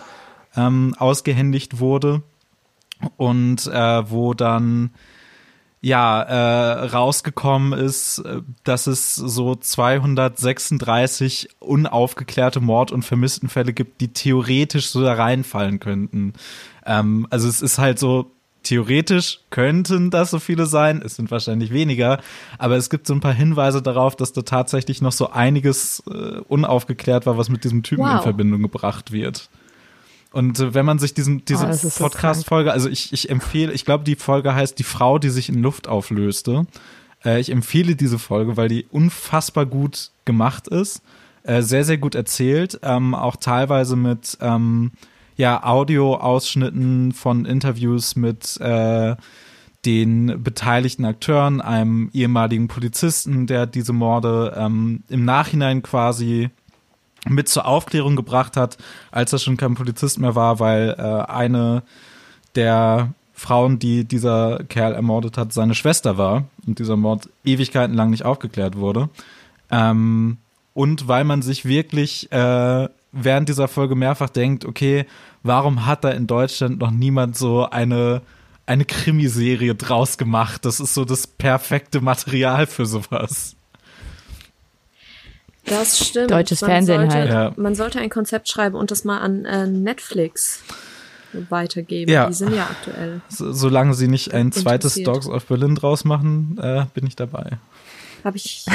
[0.57, 2.23] ähm, ausgehändigt wurde.
[3.17, 4.91] Und äh, wo dann
[5.83, 14.09] ja, äh, rausgekommen ist, äh, dass es so 236 unaufgeklärte Mord- und Vermisstenfälle gibt, die
[14.09, 16.35] theoretisch so da reinfallen könnten.
[16.85, 18.31] Ähm, also es ist halt so,
[18.63, 22.21] theoretisch könnten das so viele sein, es sind wahrscheinlich weniger,
[22.59, 26.41] aber es gibt so ein paar Hinweise darauf, dass da tatsächlich noch so einiges äh,
[26.49, 28.23] unaufgeklärt war, was mit diesem Typen in Wow.
[28.23, 29.49] Verbindung gebracht wird.
[30.33, 33.73] Und äh, wenn man sich diesen, diese Oh, ist so Podcast-Folge, also ich, ich empfehle,
[33.73, 36.67] ich glaube, die Folge heißt Die Frau, die sich in Luft auflöste.
[37.25, 41.03] Äh, ich empfehle diese Folge, weil die unfassbar gut gemacht ist,
[41.43, 44.93] äh, sehr, sehr gut erzählt, ähm, auch teilweise mit ähm,
[45.37, 49.17] ja, Audio-Ausschnitten von Interviews mit äh,
[49.85, 56.51] den beteiligten Akteuren, einem ehemaligen Polizisten, der diese Morde ähm, im Nachhinein quasi
[57.29, 58.79] mit zur Aufklärung gebracht hat,
[59.11, 61.83] als er schon kein Polizist mehr war, weil äh, eine
[62.55, 68.11] der Frauen, die dieser Kerl ermordet hat, seine Schwester war und dieser Mord Ewigkeiten lang
[68.11, 69.09] nicht aufgeklärt wurde.
[69.71, 70.39] Ähm,
[70.75, 75.07] und weil man sich wirklich äh, während dieser Folge mehrfach denkt, okay,
[75.43, 78.23] warum hat da in Deutschland noch niemand so eine
[78.67, 80.65] eine Krimiserie draus gemacht?
[80.65, 83.57] Das ist so das perfekte Material für sowas.
[85.65, 86.31] Das stimmt.
[86.31, 87.31] Deutsches man Fernsehen sollte, halt.
[87.31, 87.53] Ja.
[87.57, 90.63] Man sollte ein Konzept schreiben und das mal an äh, Netflix
[91.33, 92.11] weitergeben.
[92.11, 92.27] Ja.
[92.27, 93.21] Die sind ja aktuell.
[93.29, 95.01] So, solange sie nicht ein zweites.
[95.03, 97.59] Dogs of Berlin draus machen, äh, bin ich dabei.
[98.25, 98.67] Habe ich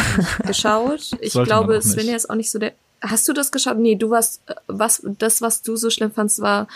[0.45, 1.11] geschaut.
[1.21, 1.81] Ich Sollte glaube.
[1.81, 2.73] Svenja ist auch nicht so der.
[3.07, 3.77] Hast du das geschaut?
[3.77, 6.67] Nee, du warst, äh, was, das, was du so schlimm fandst, war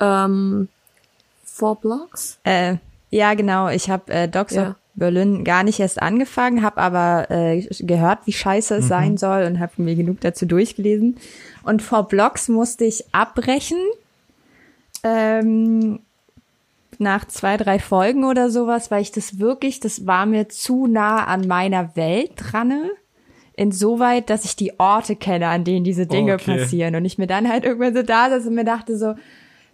[0.00, 0.68] ähm,
[1.44, 2.38] Four Blocks?
[2.44, 2.76] Äh,
[3.10, 3.68] ja, genau.
[3.68, 4.70] Ich habe äh, Dogs Ja.
[4.70, 9.44] of Berlin gar nicht erst angefangen, habe aber äh, gehört, wie scheiße es sein soll
[9.44, 11.16] und habe mir genug dazu durchgelesen.
[11.62, 13.78] Und vor Blogs musste ich abbrechen.
[15.02, 16.00] Ähm,
[16.98, 21.24] nach zwei, drei Folgen oder sowas, weil ich das wirklich, das war mir zu nah
[21.24, 22.90] an meiner Welt dran.
[23.60, 26.56] Insoweit, dass ich die Orte kenne, an denen diese Dinge Okay.
[26.56, 26.94] passieren.
[26.94, 29.14] Und ich mir dann halt irgendwann so da saß und mir dachte so,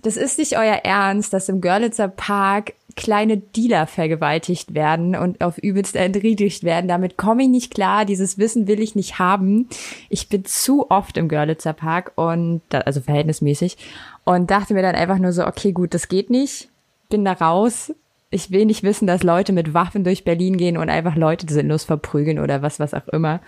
[0.02, 5.58] das ist nicht euer Ernst, dass im Görlitzer Park kleine Dealer vergewaltigt werden und auf
[5.58, 6.88] übelst erniedrigt werden.
[6.88, 8.04] Damit komme ich nicht klar.
[8.04, 9.68] Dieses Wissen will ich nicht haben.
[10.08, 13.76] Ich bin zu oft im Görlitzer Park und, da, also verhältnismäßig
[14.24, 16.68] und dachte mir dann einfach nur so, okay, gut, das geht nicht.
[17.08, 17.92] Bin da raus.
[18.30, 21.84] Ich will nicht wissen, dass Leute mit Waffen durch Berlin gehen und einfach Leute sinnlos
[21.84, 23.40] verprügeln oder was, was auch immer.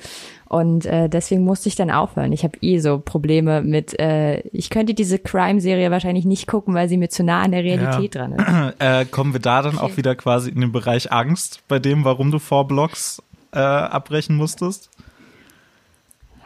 [0.48, 2.32] Und äh, deswegen musste ich dann aufhören.
[2.32, 6.88] Ich habe eh so Probleme mit, äh, ich könnte diese Crime-Serie wahrscheinlich nicht gucken, weil
[6.88, 8.20] sie mir zu nah an der Realität ja.
[8.20, 8.74] dran ist.
[8.78, 9.84] Äh, kommen wir da dann okay.
[9.84, 13.20] auch wieder quasi in den Bereich Angst, bei dem, warum du vor Blogs
[13.52, 14.90] äh, abbrechen musstest?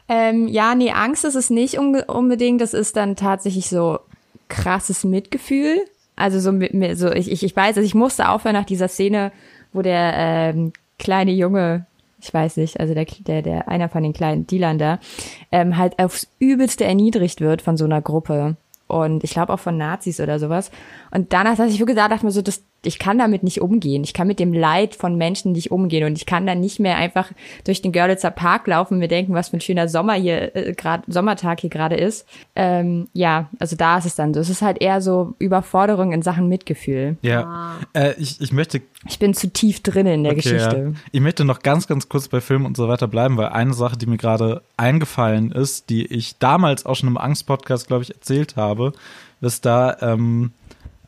[0.08, 2.60] Ähm, ja, nee, Angst ist es nicht unbedingt.
[2.60, 4.00] Das ist dann tatsächlich so
[4.48, 5.78] krasses Mitgefühl.
[6.22, 9.32] Also so, mit, so ich, ich, ich weiß, also ich musste aufhören nach dieser Szene,
[9.72, 11.86] wo der ähm, kleine Junge
[12.22, 15.00] ich weiß nicht, also der, der, der einer von den kleinen Dealern da,
[15.50, 18.56] ähm, halt aufs Übelste erniedrigt wird von so einer Gruppe.
[18.86, 20.70] Und ich glaube auch von Nazis oder sowas.
[21.10, 24.02] Und danach, dass ich wirklich gesagt, dachte mir so, das, ich kann damit nicht umgehen.
[24.02, 26.96] Ich kann mit dem Leid von Menschen nicht umgehen und ich kann dann nicht mehr
[26.96, 27.30] einfach
[27.64, 30.72] durch den Görlitzer Park laufen und mir denken, was für ein schöner Sommer hier äh,
[30.72, 32.26] gerade Sommertag hier gerade ist.
[32.56, 34.40] Ähm, ja, also da ist es dann so.
[34.40, 37.16] Es ist halt eher so Überforderung in Sachen Mitgefühl.
[37.22, 37.74] Ja, ah.
[37.92, 38.82] äh, ich, ich möchte.
[39.08, 40.92] Ich bin zu tief drin in der okay, Geschichte.
[40.94, 41.00] Ja.
[41.12, 43.96] Ich möchte noch ganz, ganz kurz bei Filmen und so weiter bleiben, weil eine Sache,
[43.96, 48.56] die mir gerade eingefallen ist, die ich damals auch schon im Angst-Podcast, glaube ich, erzählt
[48.56, 48.92] habe,
[49.40, 50.52] ist da ähm,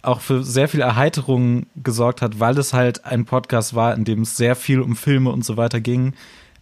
[0.06, 4.22] auch für sehr viel Erheiterung gesorgt hat, weil es halt ein Podcast war, in dem
[4.22, 6.14] es sehr viel um Filme und so weiter ging.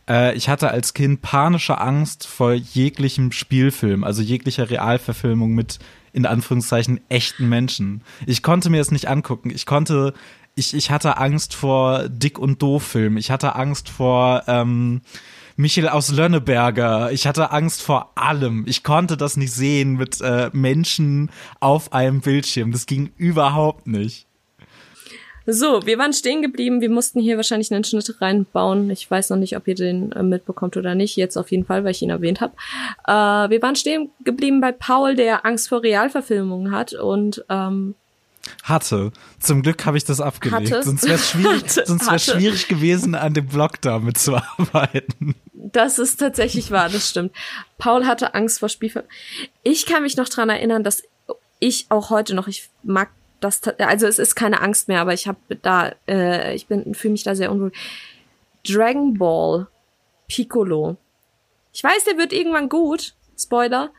[0.08, 5.78] Äh, ich hatte als Kind panische Angst vor jeglichem Spielfilm, also jeglicher Realverfilmung mit
[6.12, 8.02] in Anführungszeichen echten Menschen.
[8.26, 9.50] Ich konnte mir es nicht angucken.
[9.50, 10.12] Ich konnte,
[10.54, 13.16] ich, ich hatte Angst vor Dick und Doof Filmen.
[13.16, 15.00] Ich hatte Angst vor ähm,
[15.56, 17.12] Michael aus Lönneberger.
[17.12, 18.64] Ich hatte Angst vor allem.
[18.66, 22.72] Ich konnte das nicht sehen mit äh, Menschen auf einem Bildschirm.
[22.72, 24.26] Das ging überhaupt nicht.
[25.46, 26.80] So, wir waren stehen geblieben.
[26.80, 28.90] Wir mussten hier wahrscheinlich einen Schnitt reinbauen.
[28.90, 31.16] Ich weiß noch nicht, ob ihr den äh, mitbekommt oder nicht.
[31.16, 32.54] Jetzt auf jeden Fall, weil ich ihn erwähnt habe.
[33.06, 37.96] Äh, wir waren stehen geblieben bei Paul, der Angst vor Realverfilmungen hat und ähm,
[38.62, 39.12] hatte.
[39.40, 40.72] Zum Glück habe ich das abgelegt.
[40.72, 40.82] Hatte.
[40.84, 45.34] Sonst wäre es schwierig, sonst wär's schwierig gewesen, an dem Blog damit zu arbeiten.
[45.64, 47.32] Das ist tatsächlich wahr, das stimmt.
[47.78, 49.10] Paul hatte Angst vor Spielfilmen.
[49.62, 51.04] Ich kann mich noch dran erinnern, dass
[51.60, 55.28] ich auch heute noch, ich mag das, also es ist keine Angst mehr, aber ich
[55.28, 57.72] habe da, äh, ich bin, fühle mich da sehr unwohl.
[58.66, 59.68] Dragon Ball
[60.28, 60.96] Piccolo.
[61.72, 63.14] Ich weiß, der wird irgendwann gut.
[63.38, 63.90] Spoiler.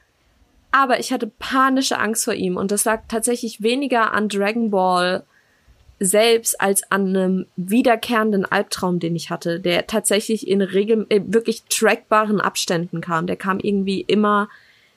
[0.71, 5.23] Aber ich hatte panische Angst vor ihm und das lag tatsächlich weniger an Dragon Ball
[6.03, 11.63] selbst als an einem wiederkehrenden Albtraum, den ich hatte, der tatsächlich in regel äh, wirklich
[11.69, 13.27] trackbaren Abständen kam.
[13.27, 14.49] Der kam irgendwie immer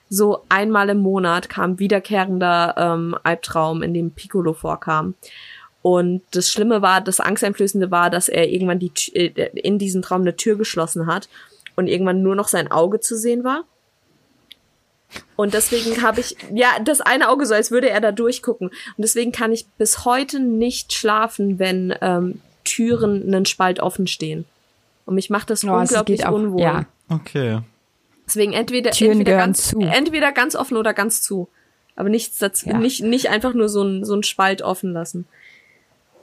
[0.09, 5.15] so einmal im Monat kam wiederkehrender ähm, Albtraum, in dem Piccolo vorkam.
[5.81, 10.21] Und das Schlimme war, das Angsteinflößende war, dass er irgendwann die äh, in diesem Traum
[10.21, 11.29] eine Tür geschlossen hat
[11.75, 13.63] und irgendwann nur noch sein Auge zu sehen war.
[15.35, 18.67] Und deswegen habe ich, ja, das eine Auge so, als würde er da durchgucken.
[18.69, 24.45] Und deswegen kann ich bis heute nicht schlafen, wenn ähm, Türen einen Spalt offen stehen.
[25.05, 26.61] Und mich macht das oh, unglaublich auch, unwohl.
[26.61, 26.85] Ja.
[27.09, 27.61] Okay.
[28.25, 29.79] Deswegen entweder, Türen entweder, ganz, zu.
[29.79, 31.47] entweder ganz offen oder ganz zu.
[31.95, 32.77] Aber nichts dazu, ja.
[32.77, 35.25] nicht, nicht einfach nur so ein, so ein Spalt offen lassen.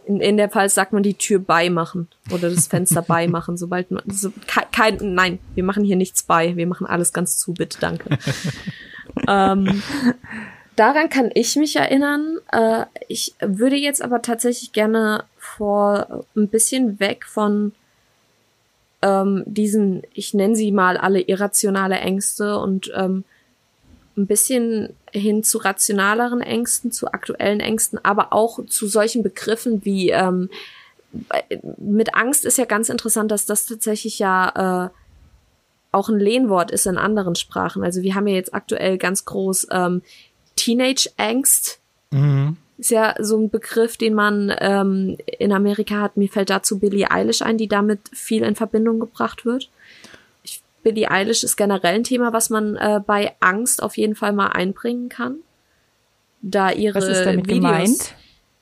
[0.07, 4.03] In, in der Fall sagt man die Tür beimachen oder das Fenster beimachen, sobald man
[4.09, 4.33] so,
[4.73, 8.19] kein, nein, wir machen hier nichts bei, wir machen alles ganz zu, bitte, danke.
[9.29, 9.83] ähm,
[10.77, 12.39] daran kann ich mich erinnern.
[12.53, 17.73] Äh, ich würde jetzt aber tatsächlich gerne vor ein bisschen weg von
[19.03, 23.25] ähm, diesen, ich nenne sie mal alle irrationale Ängste und ähm,
[24.17, 30.11] ein bisschen hin zu rationaleren Ängsten, zu aktuellen Ängsten, aber auch zu solchen Begriffen wie
[30.11, 30.51] ähm,
[31.79, 34.91] mit Angst ist ja ganz interessant, dass das tatsächlich ja äh,
[35.93, 37.85] auch ein Lehnwort ist in anderen Sprachen.
[37.85, 40.03] Also wir haben ja jetzt aktuell ganz groß ähm,
[40.57, 41.79] Teenage-Angst.
[42.11, 42.57] Mhm.
[42.79, 46.17] Ist ja so ein Begriff, den man ähm, in Amerika hat.
[46.17, 49.71] Mir fällt dazu Billie Eilish ein, die damit viel in Verbindung gebracht wird.
[50.85, 54.49] Billie Eilish ist generell ein Thema, was man äh, bei Angst auf jeden Fall mal
[54.49, 55.39] einbringen kann.
[56.43, 58.15] Da ihre was ist damit Videos gemeint?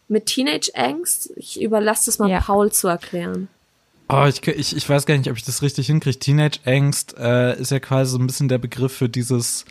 [0.09, 1.33] mit Teenage Angst.
[1.37, 2.41] Ich überlasse es mal ja.
[2.41, 3.49] Paul zu erklären.
[4.09, 6.19] Oh, ich, ich, ich weiß gar nicht, ob ich das richtig hinkriege.
[6.19, 9.65] Teenage Angst äh, ist ja quasi so ein bisschen der Begriff für dieses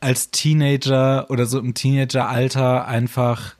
[0.00, 3.56] als Teenager oder so im Teenageralter einfach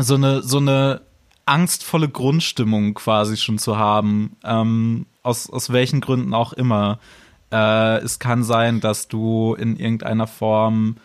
[0.00, 1.02] so eine so eine
[1.46, 6.98] angstvolle Grundstimmung quasi schon zu haben, ähm, aus aus welchen Gründen auch immer.
[7.52, 10.96] Äh, es kann sein, dass du in irgendeiner Form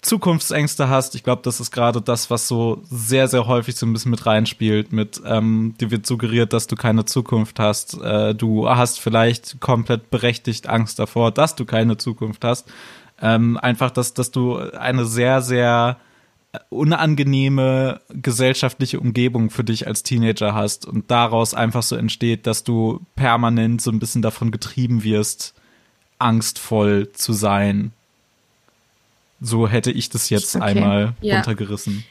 [0.00, 1.14] Zukunftsängste hast.
[1.14, 4.26] Ich glaube, das ist gerade das, was so sehr, sehr häufig so ein bisschen mit
[4.26, 4.92] reinspielt.
[4.92, 8.00] Mit ähm, dir wird suggeriert, dass du keine Zukunft hast.
[8.00, 12.70] Äh, du hast vielleicht komplett berechtigt Angst davor, dass du keine Zukunft hast.
[13.20, 15.98] Ähm, einfach, dass, dass du eine sehr, sehr
[16.70, 23.04] unangenehme gesellschaftliche Umgebung für dich als Teenager hast und daraus einfach so entsteht, dass du
[23.16, 25.54] permanent so ein bisschen davon getrieben wirst,
[26.18, 27.92] angstvoll zu sein.
[29.40, 30.64] So hätte ich das jetzt okay.
[30.64, 31.36] einmal ja.
[31.36, 32.04] runtergerissen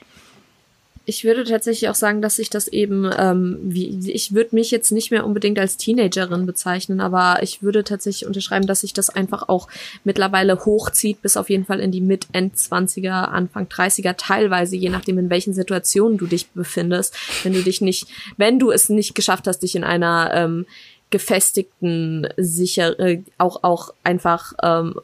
[1.09, 4.91] ich würde tatsächlich auch sagen, dass ich das eben, ähm, wie, ich würde mich jetzt
[4.91, 9.47] nicht mehr unbedingt als Teenagerin bezeichnen, aber ich würde tatsächlich unterschreiben, dass sich das einfach
[9.47, 9.69] auch
[10.03, 15.29] mittlerweile hochzieht, bis auf jeden Fall in die Mit-End-20er, Anfang 30er, teilweise, je nachdem, in
[15.29, 17.15] welchen Situationen du dich befindest.
[17.43, 20.65] Wenn du dich nicht, wenn du es nicht geschafft hast, dich in einer ähm,
[21.09, 24.95] gefestigten, sicher, äh, auch, auch einfach ähm,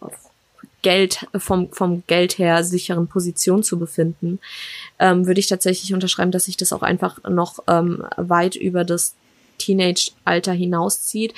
[0.82, 4.40] Geld, vom, vom Geld her sicheren Position zu befinden,
[5.00, 9.16] ähm, würde ich tatsächlich unterschreiben, dass sich das auch einfach noch ähm, weit über das
[9.60, 11.34] Teenage-Alter hinauszieht.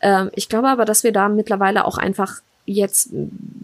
[0.00, 3.10] Ähm, ich glaube aber, dass wir da mittlerweile auch einfach jetzt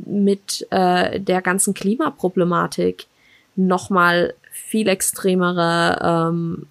[0.06, 3.06] mit äh, der ganzen Klimaproblematik
[3.54, 6.66] nochmal viel extremere ähm,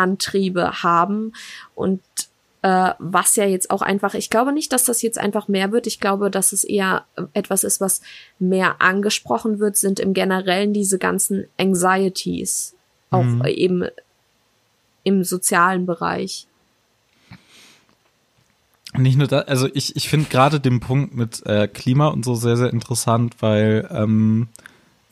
[0.00, 1.32] Antriebe haben
[1.74, 2.00] und
[2.62, 5.86] äh, was ja jetzt auch einfach, ich glaube nicht, dass das jetzt einfach mehr wird.
[5.86, 8.02] Ich glaube, dass es eher etwas ist, was
[8.38, 12.74] mehr angesprochen wird, sind im Generellen diese ganzen Anxieties,
[13.10, 13.44] auch mhm.
[13.46, 13.84] eben
[15.04, 16.46] im sozialen Bereich.
[18.96, 22.34] Nicht nur da, also ich, ich finde gerade den Punkt mit äh, Klima und so
[22.34, 24.48] sehr, sehr interessant, weil ähm,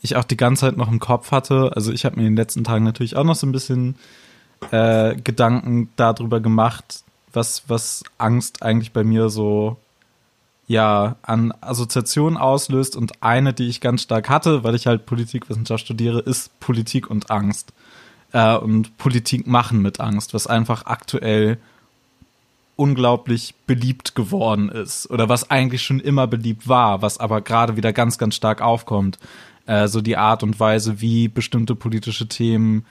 [0.01, 1.71] ich auch die ganze Zeit noch im Kopf hatte.
[1.75, 3.95] Also ich habe mir in den letzten Tagen natürlich auch noch so ein bisschen
[4.71, 9.77] äh, Gedanken darüber gemacht, was, was Angst eigentlich bei mir so
[10.67, 15.83] ja an Assoziationen auslöst und eine, die ich ganz stark hatte, weil ich halt Politikwissenschaft
[15.83, 17.73] studiere, ist Politik und Angst
[18.33, 21.57] äh, und Politik machen mit Angst, was einfach aktuell
[22.75, 27.91] unglaublich beliebt geworden ist oder was eigentlich schon immer beliebt war, was aber gerade wieder
[27.91, 29.19] ganz, ganz stark aufkommt.
[29.65, 32.85] Äh, so die Art und Weise, wie bestimmte politische Themen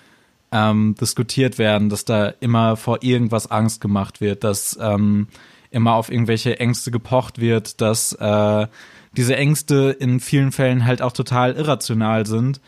[0.52, 5.28] ähm, diskutiert werden, dass da immer vor irgendwas Angst gemacht wird, dass ähm,
[5.70, 8.66] immer auf irgendwelche Ängste gepocht wird, dass äh,
[9.16, 12.60] diese Ängste in vielen Fällen halt auch total irrational sind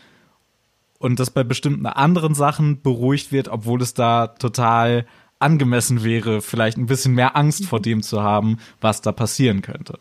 [0.99, 5.05] und dass bei bestimmten anderen Sachen beruhigt wird, obwohl es da total
[5.39, 9.99] angemessen wäre, vielleicht ein bisschen mehr Angst vor dem zu haben, was da passieren könnte.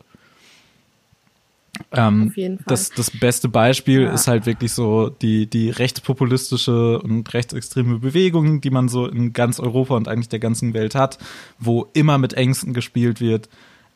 [1.92, 2.58] Ähm.
[2.66, 4.12] Das, das beste Beispiel ja.
[4.12, 9.60] ist halt wirklich so die, die rechtspopulistische und rechtsextreme Bewegung, die man so in ganz
[9.60, 11.18] Europa und eigentlich der ganzen Welt hat,
[11.58, 13.48] wo immer mit Ängsten gespielt wird.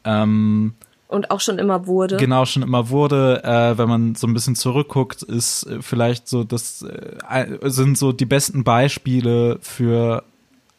[0.04, 0.74] Ähm,
[1.08, 2.16] und auch schon immer wurde.
[2.16, 3.44] Genau, schon immer wurde.
[3.44, 8.26] Äh, wenn man so ein bisschen zurückguckt, ist vielleicht so, das äh, sind so die
[8.26, 10.24] besten Beispiele für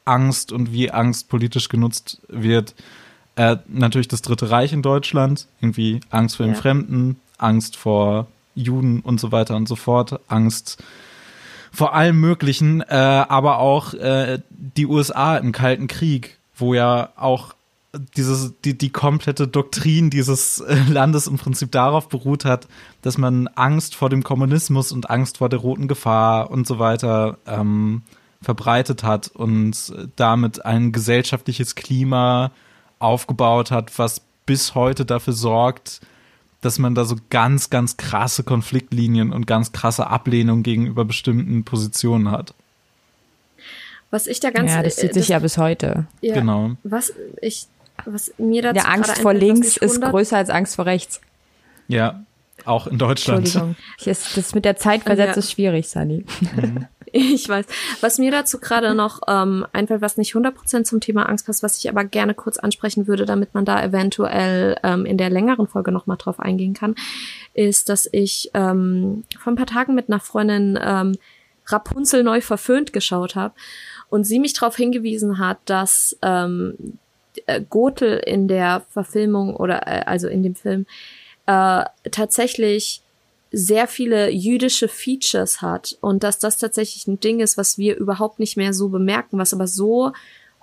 [0.03, 2.75] Angst und wie Angst politisch genutzt wird
[3.35, 6.53] äh, natürlich das Dritte Reich in Deutschland, irgendwie Angst vor ja.
[6.53, 10.81] dem Fremden, Angst vor Juden und so weiter und so fort, Angst
[11.71, 17.53] vor allem Möglichen, äh, aber auch äh, die USA im Kalten Krieg, wo ja auch
[18.15, 22.67] dieses, die, die komplette Doktrin dieses äh, Landes im Prinzip darauf beruht hat,
[23.01, 27.37] dass man Angst vor dem Kommunismus und Angst vor der roten Gefahr und so weiter
[27.45, 28.03] ähm,
[28.41, 32.51] verbreitet hat und damit ein gesellschaftliches Klima
[32.99, 36.01] aufgebaut hat, was bis heute dafür sorgt,
[36.62, 42.31] dass man da so ganz, ganz krasse Konfliktlinien und ganz krasse Ablehnung gegenüber bestimmten Positionen
[42.31, 42.53] hat.
[44.12, 46.08] Was ich da ganz Ja, das zieht sich ja bis heute.
[46.21, 46.71] Ja, genau.
[46.84, 47.67] Was ich
[48.05, 51.21] was mir dazu Der Angst vor links ist größer als Angst vor rechts.
[51.88, 52.23] Ja,
[52.65, 53.45] auch in Deutschland.
[53.45, 53.75] Entschuldigung.
[54.36, 55.39] Das mit der Zeit versetzt ja.
[55.39, 56.25] ist schwierig, Sunny.
[56.41, 56.88] Mhm.
[57.36, 57.65] Ich weiß.
[58.01, 61.78] Was mir dazu gerade noch ähm, einfällt, was nicht 100% zum Thema Angst passt, was
[61.78, 65.91] ich aber gerne kurz ansprechen würde, damit man da eventuell ähm, in der längeren Folge
[65.91, 66.95] nochmal drauf eingehen kann,
[67.54, 71.17] ist, dass ich ähm, vor ein paar Tagen mit einer Freundin ähm,
[71.67, 73.54] Rapunzel neu verföhnt geschaut habe
[74.10, 76.97] und sie mich darauf hingewiesen hat, dass ähm,
[77.45, 80.86] äh, Gothel in der Verfilmung oder äh, also in dem Film
[81.45, 83.01] äh, tatsächlich
[83.57, 88.38] sehr viele jüdische Features hat und dass das tatsächlich ein Ding ist, was wir überhaupt
[88.38, 90.11] nicht mehr so bemerken, was aber so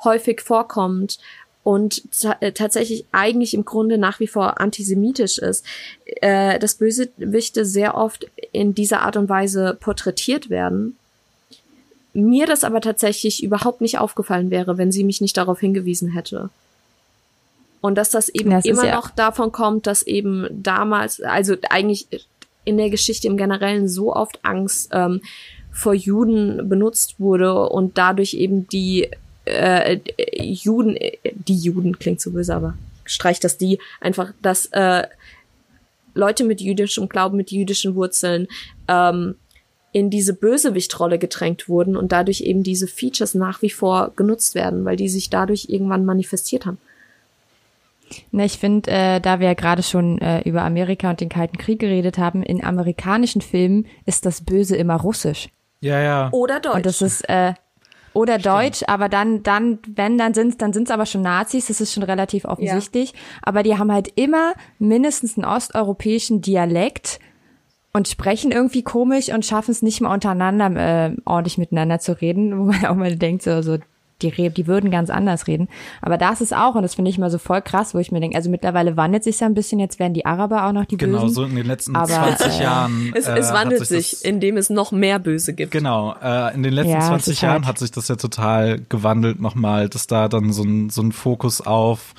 [0.05, 1.19] häufig vorkommt
[1.65, 2.03] und
[2.41, 5.65] äh, tatsächlich eigentlich im Grunde nach wie vor antisemitisch ist,
[6.05, 10.99] äh, dass Bösewichte sehr oft in dieser Art und Weise porträtiert werden.
[12.13, 16.51] Mir das aber tatsächlich überhaupt nicht aufgefallen wäre, wenn sie mich nicht darauf hingewiesen hätte.
[17.81, 22.07] Und dass das eben das immer ja noch davon kommt, dass eben damals, also eigentlich
[22.65, 25.21] in der Geschichte im Generellen so oft Angst ähm,
[25.73, 29.09] vor Juden benutzt wurde und dadurch eben die
[29.45, 29.99] äh,
[30.39, 30.99] Juden,
[31.35, 35.07] die Juden klingt so böse, aber streicht das die einfach, dass äh,
[36.15, 38.47] Leute mit jüdischem Glauben, mit jüdischen Wurzeln
[38.87, 39.35] ähm,
[39.93, 44.85] in diese Bösewichtrolle gedrängt wurden und dadurch eben diese Features nach wie vor genutzt werden,
[44.85, 46.79] weil die sich dadurch irgendwann manifestiert haben.
[48.31, 51.59] Na, ich finde, äh, da wir ja gerade schon äh, über Amerika und den Kalten
[51.59, 55.49] Krieg geredet haben, in amerikanischen Filmen ist das Böse immer russisch.
[55.81, 56.29] Ja, ja.
[56.33, 56.77] Oder Deutsch.
[56.77, 57.55] Und das ist äh,
[58.15, 61.95] oder Deutsch, aber dann, dann, wenn, dann sind's, dann sind's aber schon Nazis, das ist
[61.95, 63.15] schon relativ offensichtlich.
[63.41, 67.21] Aber die haben halt immer mindestens einen osteuropäischen Dialekt
[67.93, 72.59] und sprechen irgendwie komisch und schaffen es nicht mal untereinander äh, ordentlich miteinander zu reden,
[72.59, 73.79] wo man auch mal denkt, so, so
[74.23, 75.69] die, die würden ganz anders reden.
[76.01, 78.21] Aber das ist auch, und das finde ich mal so voll krass, wo ich mir
[78.21, 80.97] denke, also mittlerweile wandelt sich ja ein bisschen, jetzt werden die Araber auch noch die
[80.97, 81.35] Genau, Bösen.
[81.35, 83.13] so in den letzten Aber, 20 äh, Jahren.
[83.15, 85.73] es, äh, es wandelt sich, das, indem es noch mehr Böse gibt.
[85.73, 88.17] Genau, äh, in den letzten Ja, es 20 ist Jahren halt- hat sich das ja
[88.17, 92.15] total gewandelt nochmal, dass da dann so ein, so ein Fokus auf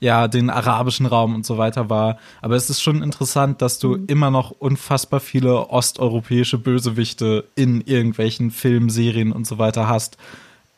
[0.00, 2.18] ja, den arabischen Raum und so weiter war.
[2.40, 8.50] Aber es ist schon interessant, dass du immer noch unfassbar viele osteuropäische Bösewichte in irgendwelchen
[8.50, 10.16] Filmen, Serien und so weiter hast.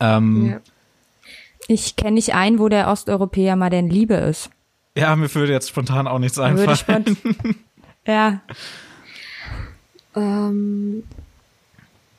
[0.00, 0.60] Ähm, Ja.
[1.66, 4.50] Ich kenne nicht einen, wo der Osteuropäer mal denn Liebe ist.
[4.96, 5.16] ja.
[5.16, 7.16] mir würde jetzt spontan auch nichts Würde ich einfallen.
[8.06, 8.42] ja,
[10.14, 11.04] Ähm,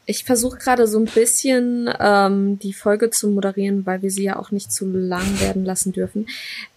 [0.08, 4.38] ich versuche gerade so ein bisschen ähm, die Folge zu moderieren, weil wir sie ja
[4.38, 6.28] auch nicht zu lang werden lassen dürfen.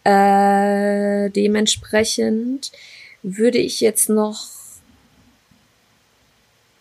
[0.05, 2.73] Äh, dementsprechend
[3.23, 4.47] würde ich jetzt noch.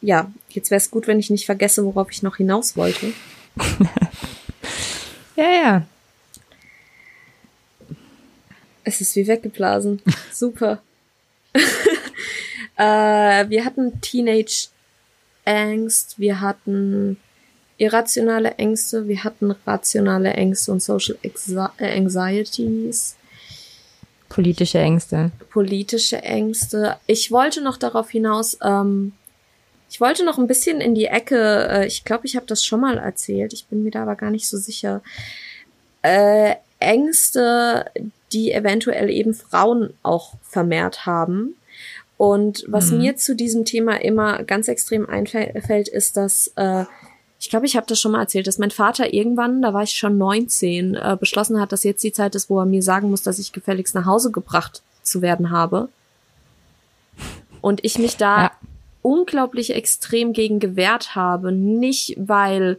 [0.02, 3.14] Ja, jetzt wäre es gut, wenn ich nicht vergesse, worauf ich noch hinaus wollte.
[5.38, 5.88] ja, ja.
[8.84, 10.02] Es ist wie weggeblasen.
[10.34, 10.82] Super.
[12.78, 14.68] äh, wir hatten Teenage
[15.46, 17.18] Angst, wir hatten
[17.78, 23.16] irrationale Ängste, wir hatten rationale Ängste und Social äh, Anxieties,
[24.30, 25.32] Politische Ängste.
[25.50, 26.98] politische Ängste.
[27.08, 29.14] Ich wollte noch darauf hinaus, ähm,
[29.90, 32.82] ich wollte noch ein bisschen in die Ecke, äh, ich glaube, ich habe das schon
[32.82, 35.02] mal erzählt, ich bin mir da aber gar nicht so sicher.
[36.02, 37.86] Äh, Ängste,
[38.32, 41.56] die eventuell eben Frauen auch vermehrt haben.
[42.18, 42.98] Und was Mhm.
[42.98, 46.86] mir zu diesem Thema immer ganz extrem einfällt, ist, dass äh,
[47.40, 49.92] ich glaube, ich habe das schon mal erzählt, dass mein Vater irgendwann, da war ich
[49.92, 53.22] schon 19, äh, beschlossen hat, dass jetzt die Zeit ist, wo er mir sagen muss,
[53.22, 55.90] dass ich gefälligst nach Hause gebracht zu werden habe.
[57.62, 58.52] Und ich mich da Ja.
[59.08, 61.54] Unglaublich extrem gegen gewehrt habe.
[61.54, 62.78] Nicht, weil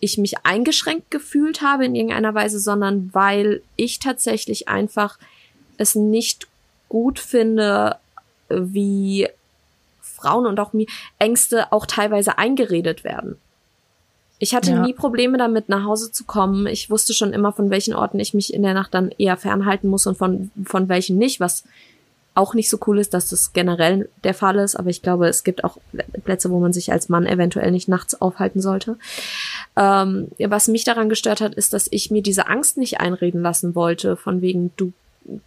[0.00, 5.18] ich mich eingeschränkt gefühlt habe in irgendeiner Weise, sondern weil ich tatsächlich einfach
[5.78, 6.48] es nicht
[6.88, 7.96] gut finde,
[8.48, 9.28] wie
[10.02, 10.86] Frauen und auch mir
[11.20, 13.36] Ängste auch teilweise eingeredet werden.
[14.40, 14.80] Ich hatte Ja.
[14.82, 16.66] nie Probleme damit, nach Hause zu kommen.
[16.66, 19.88] Ich wusste schon immer, von welchen Orten ich mich in der Nacht dann eher fernhalten
[19.88, 21.62] muss und von, von welchen nicht, was
[22.36, 24.76] auch nicht so cool ist, dass das generell der Fall ist.
[24.76, 25.78] Aber ich glaube, es gibt auch
[26.24, 28.98] Plätze, wo man sich als Mann eventuell nicht nachts aufhalten sollte.
[29.74, 33.74] Ähm, was mich daran gestört hat, ist, dass ich mir diese Angst nicht einreden lassen
[33.74, 34.92] wollte, von wegen, du,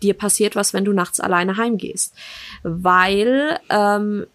[0.02, 2.14] dir passiert was, wenn du nachts alleine heimgehst.
[2.64, 4.26] Weil ähm,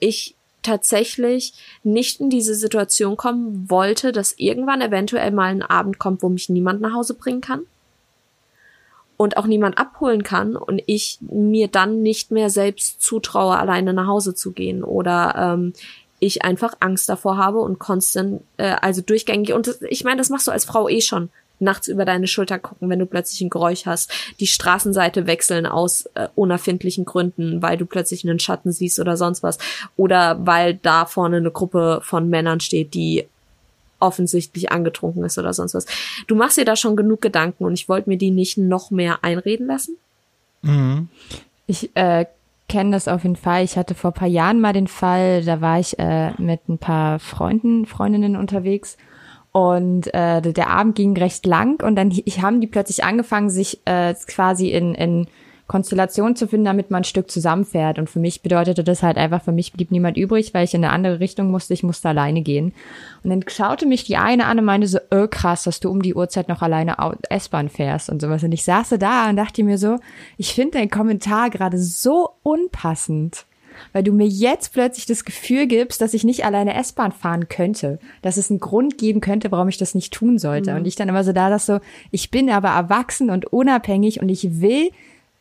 [0.00, 1.54] ich tatsächlich
[1.84, 6.48] nicht in diese Situation kommen wollte, dass irgendwann eventuell mal ein Abend kommt, wo mich
[6.48, 7.62] niemand nach Hause bringen kann
[9.20, 14.06] und auch niemand abholen kann und ich mir dann nicht mehr selbst zutraue, alleine nach
[14.06, 15.74] Hause zu gehen oder ähm,
[16.20, 19.52] ich einfach Angst davor habe und konstant, äh, also durchgängig.
[19.52, 22.88] Und ich meine, das machst du als Frau eh schon nachts über deine Schulter gucken,
[22.88, 24.10] wenn du plötzlich ein Geräusch hast,
[24.40, 29.42] die Straßenseite wechseln aus äh, unerfindlichen Gründen, weil du plötzlich einen Schatten siehst oder sonst
[29.42, 29.58] was
[29.98, 33.26] oder weil da vorne eine Gruppe von Männern steht, die
[34.00, 35.86] offensichtlich angetrunken ist oder sonst was.
[36.26, 39.22] Du machst dir da schon genug Gedanken und ich wollte mir die nicht noch mehr
[39.22, 39.96] einreden lassen.
[40.62, 41.08] Mhm.
[41.66, 42.26] Ich äh,
[42.68, 43.64] kenne das auf jeden Fall.
[43.64, 47.18] Ich hatte vor paar Jahren mal den Fall, da war ich äh, mit ein paar
[47.18, 48.96] Freunden, Freundinnen unterwegs
[49.52, 53.80] und äh, der Abend ging recht lang und dann ich, haben die plötzlich angefangen, sich
[53.84, 55.26] äh, quasi in, in
[55.70, 58.00] Konstellation zu finden, damit man ein Stück zusammenfährt.
[58.00, 60.84] Und für mich bedeutete das halt einfach, für mich blieb niemand übrig, weil ich in
[60.84, 62.72] eine andere Richtung musste, ich musste alleine gehen.
[63.22, 66.02] Und dann schaute mich die eine an und meinte so, öh, krass, dass du um
[66.02, 66.96] die Uhrzeit noch alleine
[67.28, 68.42] S-Bahn fährst und sowas.
[68.42, 69.98] Und ich saß da und dachte mir so,
[70.36, 73.46] ich finde deinen Kommentar gerade so unpassend
[73.92, 77.98] weil du mir jetzt plötzlich das Gefühl gibst, dass ich nicht alleine S-Bahn fahren könnte,
[78.20, 80.74] dass es einen Grund geben könnte, warum ich das nicht tun sollte.
[80.74, 84.28] Und ich dann immer so da, dass so, ich bin aber erwachsen und unabhängig und
[84.28, 84.90] ich will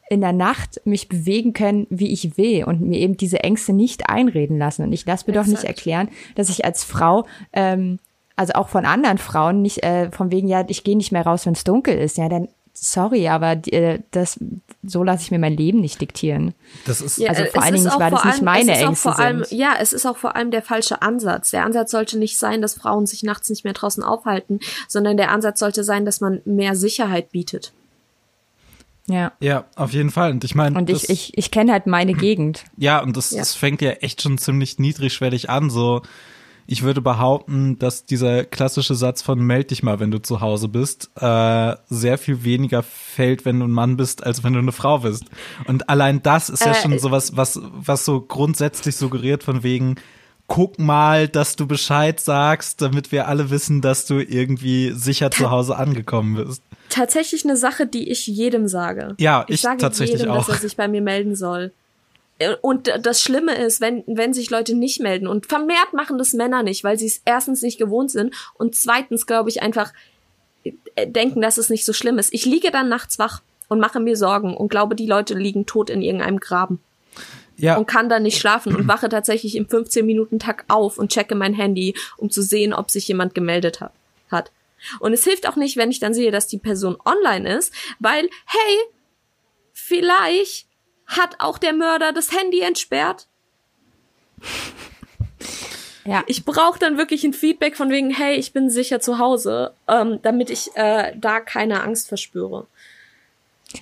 [0.10, 4.10] in der Nacht mich bewegen können, wie ich will und mir eben diese Ängste nicht
[4.10, 4.84] einreden lassen.
[4.84, 8.00] Und ich lasse mir doch nicht erklären, dass ich als Frau ähm,
[8.36, 11.46] also auch von anderen Frauen nicht äh, von wegen ja ich gehe nicht mehr raus
[11.46, 12.18] wenn es dunkel ist.
[12.18, 14.40] Ja dann sorry aber äh, das
[14.82, 16.56] so lasse ich mir mein Leben nicht diktieren.
[16.86, 19.44] Das ist ja, also vor allen Dingen nicht, weil das allem, nicht meine Ängste allem,
[19.44, 19.60] sind.
[19.60, 21.52] ja es ist auch vor allem der falsche Ansatz.
[21.52, 25.32] Der Ansatz sollte nicht sein dass Frauen sich nachts nicht mehr draußen aufhalten sondern der
[25.32, 27.74] Ansatz sollte sein dass man mehr Sicherheit bietet
[29.10, 29.34] ja.
[29.40, 30.32] Ja, auf jeden Fall.
[30.32, 30.78] Und ich meine.
[30.78, 32.64] Und ich, ich, ich kenne halt meine Gegend.
[32.78, 33.40] Ja, und das, ja.
[33.40, 35.70] das fängt ja echt schon ziemlich niedrigschwellig an.
[35.70, 36.02] So,
[36.72, 40.68] ich würde behaupten, dass dieser klassische Satz von meld dich mal, wenn du zu Hause
[40.68, 44.72] bist, äh, sehr viel weniger fällt, wenn du ein Mann bist, als wenn du eine
[44.72, 45.26] Frau bist.
[45.66, 49.96] Und allein das ist ja äh, schon sowas, was, was so grundsätzlich suggeriert von wegen,
[50.50, 55.52] guck mal, dass du Bescheid sagst, damit wir alle wissen, dass du irgendwie sicher zu
[55.52, 56.62] Hause angekommen bist.
[56.90, 59.16] Tatsächlich eine Sache, die ich jedem sage.
[59.20, 60.48] Ja, ich, ich sage tatsächlich jedem, auch.
[60.48, 61.72] dass er sich bei mir melden soll.
[62.62, 66.64] Und das Schlimme ist, wenn, wenn sich Leute nicht melden und vermehrt machen das Männer
[66.64, 69.94] nicht, weil sie es erstens nicht gewohnt sind und zweitens, glaube ich, einfach
[70.64, 72.34] äh, denken, dass es nicht so schlimm ist.
[72.34, 75.90] Ich liege dann nachts wach und mache mir Sorgen und glaube, die Leute liegen tot
[75.90, 76.80] in irgendeinem Graben.
[77.60, 77.78] Ja.
[77.78, 81.96] Und kann dann nicht schlafen und wache tatsächlich im 15-Minuten-Tag auf und checke mein Handy,
[82.18, 83.94] um zu sehen, ob sich jemand gemeldet hat.
[84.32, 84.52] hat.
[85.00, 88.30] Und es hilft auch nicht, wenn ich dann sehe, dass die Person online ist, weil,
[88.46, 88.78] hey,
[89.74, 90.68] vielleicht
[91.06, 93.28] hat auch der Mörder das Handy entsperrt?
[96.06, 96.24] Ja.
[96.28, 100.20] Ich brauche dann wirklich ein Feedback von wegen, hey, ich bin sicher zu Hause, ähm,
[100.22, 102.68] damit ich äh, da keine Angst verspüre.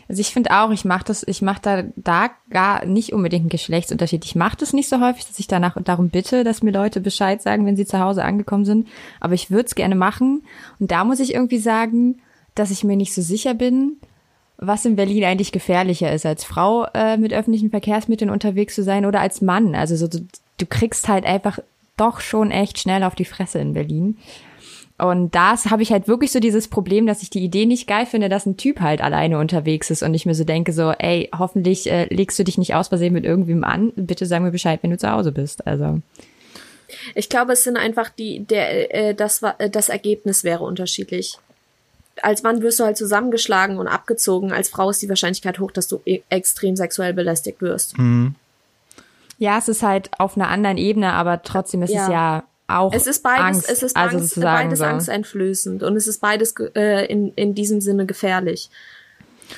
[0.10, 3.50] Also ich finde auch, ich mache das, ich mache da, da gar nicht unbedingt einen
[3.50, 4.26] Geschlechtsunterschied.
[4.26, 7.42] Ich mache das nicht so häufig, dass ich danach darum bitte, dass mir Leute Bescheid
[7.42, 8.88] sagen, wenn sie zu Hause angekommen sind.
[9.20, 10.44] Aber ich würde es gerne machen.
[10.80, 12.20] Und da muss ich irgendwie sagen,
[12.56, 13.98] dass ich mir nicht so sicher bin,
[14.58, 19.06] was in Berlin eigentlich gefährlicher ist, als Frau äh, mit öffentlichen Verkehrsmitteln unterwegs zu sein
[19.06, 19.76] oder als Mann.
[19.76, 20.26] Also so, du,
[20.58, 21.60] du kriegst halt einfach
[21.96, 24.18] doch schon echt schnell auf die Fresse in Berlin.
[25.00, 28.08] Und das habe ich halt wirklich so dieses Problem, dass ich die Idee nicht geil
[28.08, 31.30] finde, dass ein Typ halt alleine unterwegs ist und ich mir so denke so, ey,
[31.38, 33.93] hoffentlich äh, legst du dich nicht aus Versehen mit irgendwem an.
[33.95, 35.68] Bitte sag mir Bescheid, wenn du zu Hause bist.
[35.68, 36.02] Also
[37.14, 41.38] ich glaube, es sind einfach die der äh, das war äh, das Ergebnis wäre unterschiedlich
[42.22, 44.52] als Mann wirst du halt zusammengeschlagen und abgezogen.
[44.52, 47.98] Als Frau ist die Wahrscheinlichkeit hoch, dass du e extrem sexuell belästigt wirst.
[47.98, 48.36] Mhm.
[49.38, 52.04] Ja, es ist halt auf einer anderen Ebene, aber trotzdem ist ja.
[52.04, 54.86] es ja auch es ist beides, Angst, es ist also Angst, beides so.
[54.86, 58.70] angsteinflößend und es ist beides äh, in, in diesem Sinne gefährlich.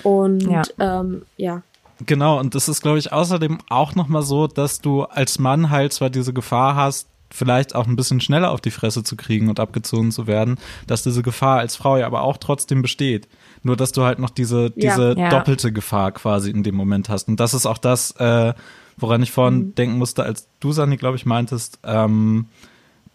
[0.03, 0.62] Und ja.
[0.80, 1.64] Ähm, ja.
[2.05, 5.91] Genau, und das ist, glaube ich, außerdem auch nochmal so, dass du als Mann halt
[5.91, 9.60] zwar diese Gefahr hast, vielleicht auch ein bisschen schneller auf die Fresse zu kriegen und
[9.60, 10.57] abgezogen zu werden,
[10.88, 13.28] dass diese Gefahr als Frau ja aber auch trotzdem besteht.
[13.62, 15.30] Nur dass du halt noch diese, diese ja.
[15.30, 17.28] doppelte Gefahr quasi in dem Moment hast.
[17.28, 18.53] Und das ist auch das, äh,
[18.97, 19.76] woran ich vorhin mhm.
[19.76, 22.47] denken musste, als du, Sani, glaube ich, meintest, ähm,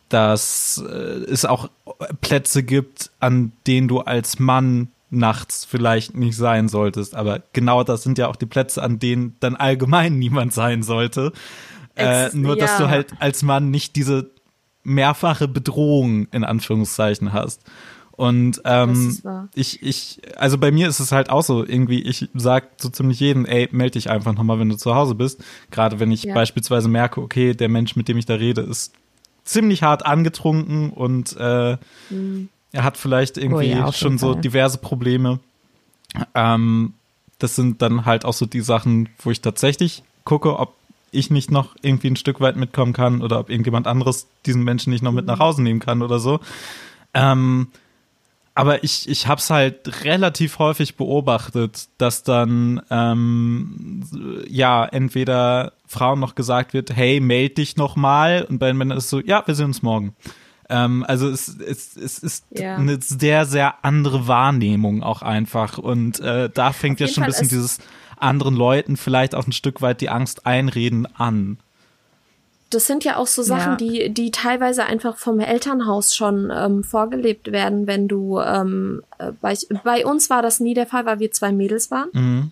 [0.08, 1.70] dass äh, es auch
[2.20, 7.14] Plätze gibt, an denen du als Mann nachts vielleicht nicht sein solltest.
[7.14, 11.32] Aber genau das sind ja auch die Plätze, an denen dann allgemein niemand sein sollte.
[11.96, 14.30] Äh, nur, dass du halt als Mann nicht diese
[14.82, 17.62] mehrfache Bedrohung in Anführungszeichen hast.
[18.16, 19.18] Und ähm,
[19.54, 23.18] ich, ich, also bei mir ist es halt auch so, irgendwie, ich sag so ziemlich
[23.18, 25.42] jeden, ey, melde dich einfach nochmal, wenn du zu Hause bist.
[25.72, 26.34] Gerade wenn ich ja.
[26.34, 28.94] beispielsweise merke, okay, der Mensch, mit dem ich da rede, ist
[29.44, 31.76] ziemlich hart angetrunken und äh,
[32.10, 32.48] mhm.
[32.72, 35.40] er hat vielleicht irgendwie oh ja, schon so diverse Probleme.
[36.34, 36.94] Ähm,
[37.38, 40.74] das sind dann halt auch so die Sachen, wo ich tatsächlich gucke, ob
[41.10, 44.90] ich nicht noch irgendwie ein Stück weit mitkommen kann oder ob irgendjemand anderes diesen Menschen
[44.90, 46.40] nicht noch mit nach Hause nehmen kann oder so.
[47.12, 47.68] Ähm,
[48.54, 54.04] aber ich, ich habe es halt relativ häufig beobachtet, dass dann ähm,
[54.48, 58.98] ja entweder Frauen noch gesagt wird, hey, meld dich noch mal und bei den Männern
[58.98, 60.14] ist so, ja, wir sehen uns morgen.
[60.68, 62.76] Ähm, also es, es, es ist ja.
[62.76, 67.48] eine sehr, sehr andere Wahrnehmung auch einfach und äh, da fängt ja schon ein bisschen
[67.48, 67.78] dieses
[68.18, 71.58] anderen Leuten vielleicht auch ein Stück weit die Angst einreden an.
[72.70, 73.76] Das sind ja auch so Sachen, ja.
[73.76, 79.56] die, die teilweise einfach vom Elternhaus schon ähm, vorgelebt werden, wenn du ähm, äh, bei,
[79.84, 82.08] bei uns war das nie der Fall, weil wir zwei Mädels waren.
[82.12, 82.50] Mhm.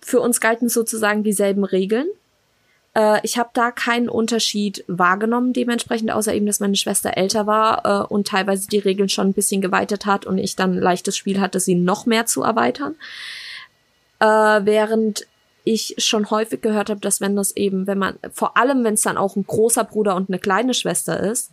[0.00, 2.06] Für uns galten sozusagen dieselben Regeln.
[2.94, 7.84] Äh, ich habe da keinen Unterschied wahrgenommen, dementsprechend, außer eben, dass meine Schwester älter war
[7.84, 11.40] äh, und teilweise die Regeln schon ein bisschen geweitet hat und ich dann leichtes Spiel
[11.40, 12.94] hatte, sie noch mehr zu erweitern.
[14.20, 15.26] Äh, während
[15.64, 19.02] ich schon häufig gehört habe, dass wenn das eben, wenn man, vor allem wenn es
[19.02, 21.50] dann auch ein großer Bruder und eine kleine Schwester ist,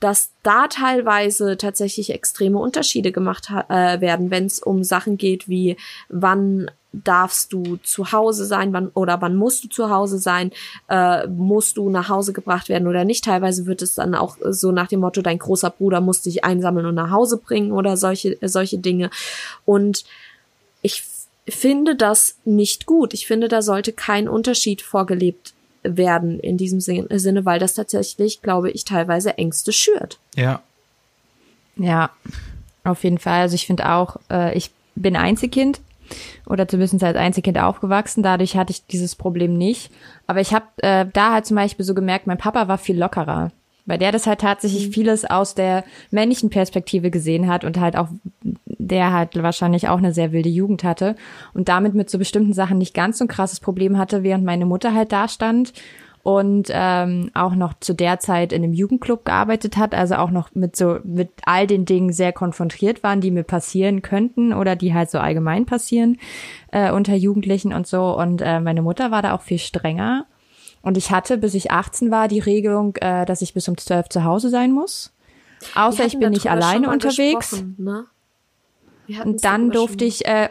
[0.00, 5.78] dass da teilweise tatsächlich extreme Unterschiede gemacht äh, werden, wenn es um Sachen geht wie
[6.10, 6.70] wann
[7.04, 10.52] darfst du zu Hause sein, wann oder wann musst du zu Hause sein,
[10.88, 13.24] äh, musst du nach Hause gebracht werden oder nicht.
[13.24, 16.86] Teilweise wird es dann auch so nach dem Motto, dein großer Bruder muss dich einsammeln
[16.86, 19.10] und nach Hause bringen oder solche solche Dinge.
[19.64, 20.04] Und
[20.82, 21.04] ich
[21.48, 23.14] finde das nicht gut.
[23.14, 28.70] Ich finde, da sollte kein Unterschied vorgelebt werden in diesem Sinne, weil das tatsächlich, glaube
[28.70, 30.18] ich, teilweise Ängste schürt.
[30.34, 30.62] Ja.
[31.76, 32.10] Ja,
[32.84, 33.42] auf jeden Fall.
[33.42, 35.80] Also ich finde auch, äh, ich bin Einzelkind
[36.46, 38.22] oder zumindest als Einzelkind aufgewachsen.
[38.22, 39.90] Dadurch hatte ich dieses Problem nicht.
[40.26, 43.52] Aber ich habe äh, da halt zum Beispiel so gemerkt, mein Papa war viel lockerer.
[43.88, 44.92] Weil der das halt tatsächlich mhm.
[44.92, 48.08] vieles aus der männlichen Perspektive gesehen hat und halt auch,
[48.66, 51.14] der halt wahrscheinlich auch eine sehr wilde Jugend hatte
[51.54, 54.66] und damit mit so bestimmten Sachen nicht ganz so ein krasses Problem hatte, während meine
[54.66, 55.72] Mutter halt da stand
[56.26, 60.52] und ähm, auch noch zu der Zeit in einem Jugendclub gearbeitet hat, also auch noch
[60.56, 64.92] mit so mit all den Dingen sehr konfrontiert waren, die mir passieren könnten oder die
[64.92, 66.18] halt so allgemein passieren
[66.72, 68.18] äh, unter Jugendlichen und so.
[68.18, 70.26] Und äh, meine Mutter war da auch viel strenger.
[70.82, 74.08] Und ich hatte, bis ich 18 war, die Regelung, äh, dass ich bis um 12
[74.08, 75.12] zu Hause sein muss.
[75.76, 77.62] Außer ich bin nicht alleine unterwegs.
[77.78, 78.06] Ne?
[79.24, 80.48] Und dann durfte ich äh,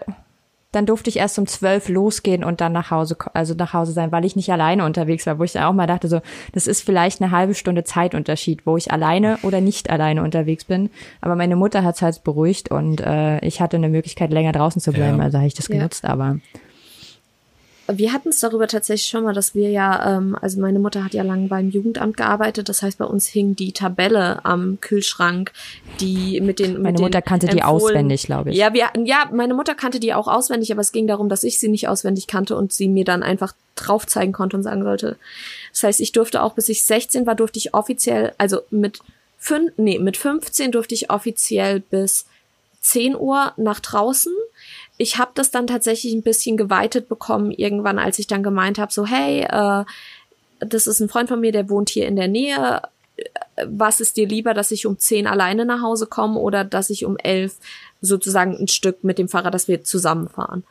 [0.76, 4.12] dann durfte ich erst um zwölf losgehen und dann nach Hause, also nach Hause sein,
[4.12, 6.22] weil ich nicht alleine unterwegs war, wo ich dann auch mal dachte, so,
[6.52, 10.90] das ist vielleicht eine halbe Stunde Zeitunterschied, wo ich alleine oder nicht alleine unterwegs bin.
[11.22, 14.82] Aber meine Mutter hat es halt beruhigt und äh, ich hatte eine Möglichkeit, länger draußen
[14.82, 15.24] zu bleiben, ja.
[15.24, 16.10] also habe ich das genutzt, ja.
[16.10, 16.38] aber
[17.88, 21.14] wir hatten es darüber tatsächlich schon mal, dass wir ja, ähm, also meine Mutter hat
[21.14, 25.52] ja lange beim Jugendamt gearbeitet, das heißt bei uns hing die Tabelle am Kühlschrank,
[26.00, 26.74] die mit den.
[26.74, 28.58] Meine mit Mutter den kannte die auswendig, glaube ich.
[28.58, 31.60] Ja, wir, ja, meine Mutter kannte die auch auswendig, aber es ging darum, dass ich
[31.60, 35.18] sie nicht auswendig kannte und sie mir dann einfach drauf zeigen konnte und sagen sollte.
[35.72, 39.00] Das heißt, ich durfte auch, bis ich 16 war, durfte ich offiziell, also mit
[39.38, 42.26] fünf, nee, mit 15 durfte ich offiziell bis
[42.82, 44.34] 10 Uhr nach draußen
[44.98, 48.92] ich habe das dann tatsächlich ein bisschen geweitet bekommen, irgendwann, als ich dann gemeint habe,
[48.92, 49.86] so, hey, äh,
[50.60, 52.82] das ist ein Freund von mir, der wohnt hier in der Nähe.
[53.66, 57.06] Was ist dir lieber, dass ich um zehn alleine nach Hause komme oder dass ich
[57.06, 57.58] um elf
[58.02, 60.64] sozusagen ein Stück mit dem Fahrrad, dass wir zusammenfahren?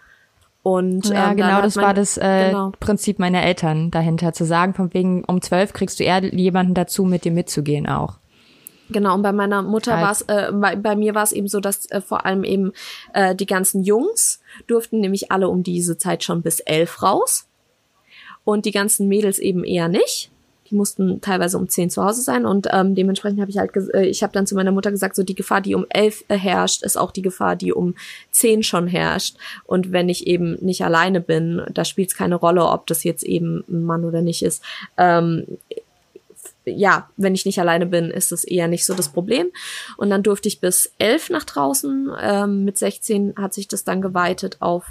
[0.63, 2.73] Und ja, ähm, genau, das mein, war das äh, genau.
[2.81, 7.05] Prinzip meiner Eltern dahinter, zu sagen, von wegen um zwölf kriegst du eher jemanden dazu,
[7.05, 8.15] mit dir mitzugehen auch.
[8.91, 11.61] Genau, und bei meiner Mutter war es, äh, bei, bei mir war es eben so,
[11.61, 12.73] dass äh, vor allem eben
[13.15, 17.47] äh, die ganzen Jungs durften nämlich alle um diese Zeit schon bis elf raus
[18.45, 20.31] und die ganzen Mädels eben eher nicht.
[20.71, 24.07] Die mussten teilweise um zehn zu Hause sein und ähm, dementsprechend habe ich halt, äh,
[24.07, 26.83] ich habe dann zu meiner Mutter gesagt, so die Gefahr, die um elf äh, herrscht,
[26.83, 27.95] ist auch die Gefahr, die um
[28.31, 29.37] zehn schon herrscht.
[29.65, 33.25] Und wenn ich eben nicht alleine bin, da spielt es keine Rolle, ob das jetzt
[33.25, 34.63] eben ein Mann oder nicht ist.
[34.97, 35.47] Ähm,
[36.65, 39.49] ja, wenn ich nicht alleine bin, ist das eher nicht so das Problem.
[39.97, 42.11] Und dann durfte ich bis elf nach draußen.
[42.21, 44.87] Ähm, mit 16 hat sich das dann geweitet auf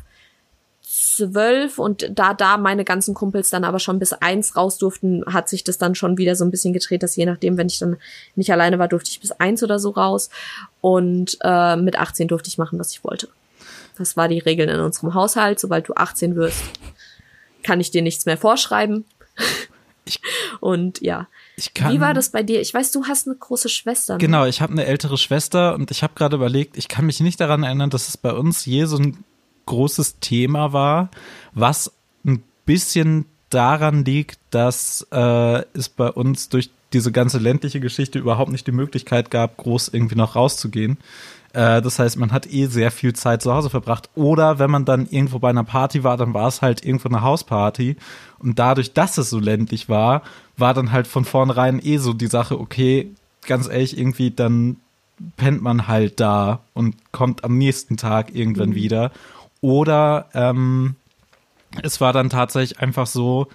[0.85, 5.49] zwölf und da da meine ganzen Kumpels dann aber schon bis eins raus durften, hat
[5.49, 7.97] sich das dann schon wieder so ein bisschen gedreht, dass je nachdem, wenn ich dann
[8.35, 10.29] nicht alleine war, durfte ich bis eins oder so raus
[10.81, 13.29] und äh, mit 18 durfte ich machen, was ich wollte.
[13.97, 15.59] Das war die Regel in unserem Haushalt.
[15.59, 16.63] Sobald du 18 wirst,
[17.63, 19.05] kann ich dir nichts mehr vorschreiben.
[20.59, 21.27] und ja,
[21.73, 22.61] kann, Wie war das bei dir?
[22.61, 24.13] Ich weiß, du hast eine große Schwester.
[24.13, 24.19] Ne?
[24.19, 27.39] Genau, ich habe eine ältere Schwester und ich habe gerade überlegt, ich kann mich nicht
[27.39, 29.23] daran erinnern, dass es bei uns je so ein
[29.65, 31.09] großes Thema war,
[31.53, 31.91] was
[32.25, 38.51] ein bisschen daran liegt, dass äh, es bei uns durch diese ganze ländliche Geschichte überhaupt
[38.51, 40.97] nicht die Möglichkeit gab, groß irgendwie noch rauszugehen.
[41.53, 44.09] Äh, das heißt, man hat eh sehr viel Zeit zu Hause verbracht.
[44.15, 47.21] Oder wenn man dann irgendwo bei einer Party war, dann war es halt irgendwo eine
[47.21, 47.95] Hausparty.
[48.39, 50.23] Und dadurch, dass es so ländlich war,
[50.57, 53.11] war dann halt von vornherein eh so die Sache, okay,
[53.45, 54.77] ganz ehrlich, irgendwie dann
[55.37, 58.75] pennt man halt da und kommt am nächsten Tag irgendwann mhm.
[58.75, 59.11] wieder.
[59.61, 60.95] Oder ähm,
[61.83, 63.47] es war dann tatsächlich einfach so,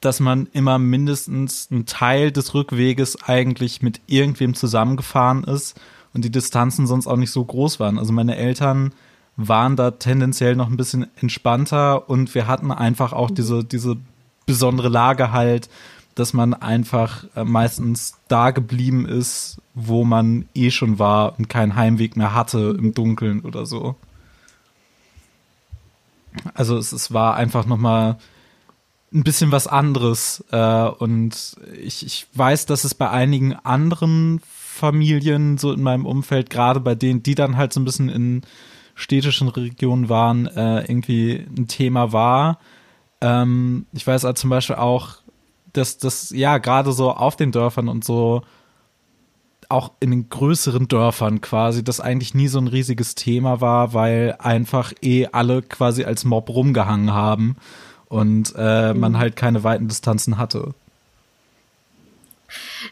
[0.00, 5.78] dass man immer mindestens einen Teil des Rückweges eigentlich mit irgendwem zusammengefahren ist
[6.14, 7.98] und die Distanzen sonst auch nicht so groß waren.
[7.98, 8.92] Also meine Eltern
[9.36, 13.34] waren da tendenziell noch ein bisschen entspannter und wir hatten einfach auch mhm.
[13.34, 13.96] diese, diese
[14.46, 15.68] besondere Lage halt,
[16.14, 21.74] dass man einfach äh, meistens da geblieben ist, wo man eh schon war und keinen
[21.74, 23.96] Heimweg mehr hatte im Dunkeln oder so.
[26.54, 28.18] Also es, es war einfach noch mal
[29.12, 34.40] ein bisschen was anderes äh, und ich, ich weiß, dass es bei einigen anderen
[34.74, 38.42] Familien so in meinem Umfeld, gerade bei denen, die dann halt so ein bisschen in
[38.96, 42.58] städtischen Regionen waren, äh, irgendwie ein Thema war.
[43.20, 45.18] Ähm, ich weiß also zum Beispiel auch,
[45.72, 48.42] dass das, ja, gerade so auf den Dörfern und so,
[49.68, 54.36] auch in den größeren Dörfern quasi das eigentlich nie so ein riesiges Thema war, weil
[54.40, 57.56] einfach eh alle quasi als Mob rumgehangen haben
[58.08, 59.00] und äh, mhm.
[59.00, 60.74] man halt keine weiten Distanzen hatte.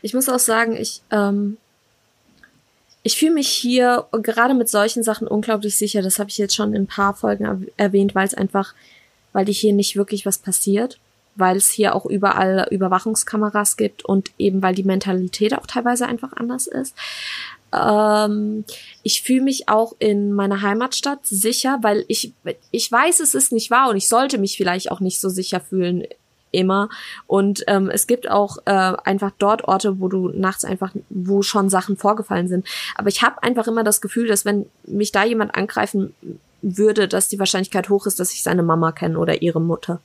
[0.01, 1.59] Ich muss auch sagen, ich ähm,
[3.03, 6.03] ich fühle mich hier gerade mit solchen Sachen unglaublich sicher.
[6.03, 8.75] Das habe ich jetzt schon in ein paar Folgen erwähnt, weil es einfach,
[9.33, 10.99] weil hier nicht wirklich was passiert,
[11.35, 16.33] weil es hier auch überall Überwachungskameras gibt und eben weil die Mentalität auch teilweise einfach
[16.35, 16.95] anders ist.
[17.73, 18.65] Ähm,
[19.03, 22.33] ich fühle mich auch in meiner Heimatstadt sicher, weil ich
[22.71, 25.61] ich weiß, es ist nicht wahr und ich sollte mich vielleicht auch nicht so sicher
[25.61, 26.05] fühlen
[26.53, 26.89] immer.
[27.27, 31.69] Und ähm, es gibt auch äh, einfach dort Orte, wo du nachts einfach, wo schon
[31.69, 32.67] Sachen vorgefallen sind.
[32.95, 36.15] Aber ich habe einfach immer das Gefühl, dass wenn mich da jemand angreifen
[36.63, 40.01] würde, dass die Wahrscheinlichkeit hoch ist, dass ich seine Mama kenne oder ihre Mutter.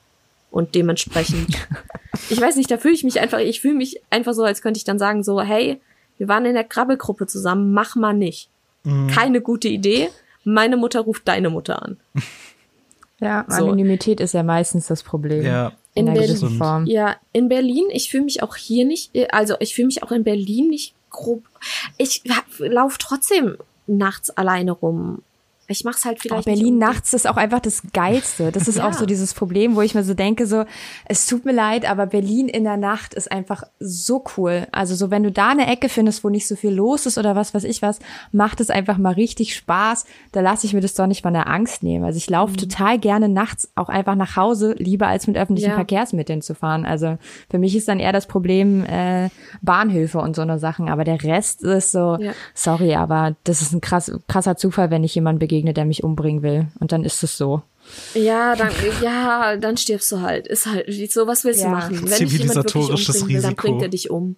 [0.50, 1.50] Und dementsprechend,
[2.30, 4.78] ich weiß nicht, da fühle ich mich einfach, ich fühle mich einfach so, als könnte
[4.78, 5.80] ich dann sagen, so, hey,
[6.18, 8.50] wir waren in der Krabbelgruppe zusammen, mach mal nicht.
[8.84, 9.08] Mhm.
[9.08, 10.10] Keine gute Idee.
[10.44, 11.98] Meine Mutter ruft deine Mutter an.
[13.20, 14.24] Ja, Anonymität so.
[14.24, 15.44] ist ja meistens das Problem.
[15.44, 16.58] Ja, in Berlin.
[16.58, 16.86] Form.
[16.86, 20.24] Ja, in Berlin, ich fühle mich auch hier nicht, also ich fühle mich auch in
[20.24, 21.44] Berlin nicht grob.
[21.98, 22.24] Ich
[22.60, 25.24] laufe trotzdem nachts alleine rum.
[25.70, 26.48] Ich mach's halt vielleicht.
[26.48, 28.54] Oh, Berlin nachts ist auch einfach das Geilste.
[28.54, 28.88] Das ist ja.
[28.88, 30.64] auch so dieses Problem, wo ich mir so denke, so,
[31.06, 34.68] es tut mir leid, aber Berlin in der Nacht ist einfach so cool.
[34.72, 37.36] Also so, wenn du da eine Ecke findest, wo nicht so viel los ist oder
[37.36, 38.00] was weiß ich was,
[38.32, 40.06] macht es einfach mal richtig Spaß.
[40.32, 42.06] Da lasse ich mir das doch nicht mal eine Angst nehmen.
[42.06, 42.58] Also ich laufe mhm.
[42.58, 45.76] total gerne nachts auch einfach nach Hause, lieber als mit öffentlichen ja.
[45.76, 46.86] Verkehrsmitteln zu fahren.
[46.86, 47.18] Also
[47.50, 49.30] für mich ist dann eher das Problem äh,
[49.62, 50.88] Bahnhilfe und so eine Sachen.
[50.88, 52.32] Aber der Rest ist so, ja.
[52.54, 56.04] sorry, aber das ist ein krass, krasser Zufall, wenn ich jemanden begegne begegne, der mich
[56.04, 56.68] umbringen will.
[56.80, 57.64] Und dann ist es so.
[58.14, 60.48] Ja, dann, ja, dann stirbst du halt.
[60.48, 61.68] Ist halt so, was willst ja.
[61.68, 62.02] du machen?
[62.04, 64.36] Wenn dich jemand wirklich umbringen will, dann bringt er dich um.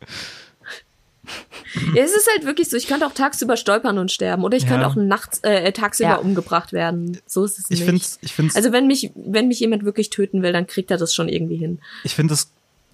[1.95, 4.43] ja, es ist halt wirklich so, ich könnte auch tagsüber stolpern und sterben.
[4.43, 4.69] Oder ich ja.
[4.69, 6.15] könnte auch nachts, äh, tagsüber ja.
[6.15, 7.19] umgebracht werden.
[7.25, 7.85] So ist es ich nicht.
[7.85, 10.97] Find's, ich find's, also wenn mich, wenn mich jemand wirklich töten will, dann kriegt er
[10.97, 11.79] das schon irgendwie hin.
[12.03, 12.51] Ich finde es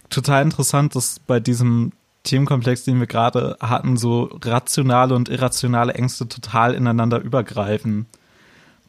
[0.10, 1.92] total interessant, dass bei diesem
[2.26, 8.06] Themenkomplex, den wir gerade hatten, so rationale und irrationale Ängste total ineinander übergreifen.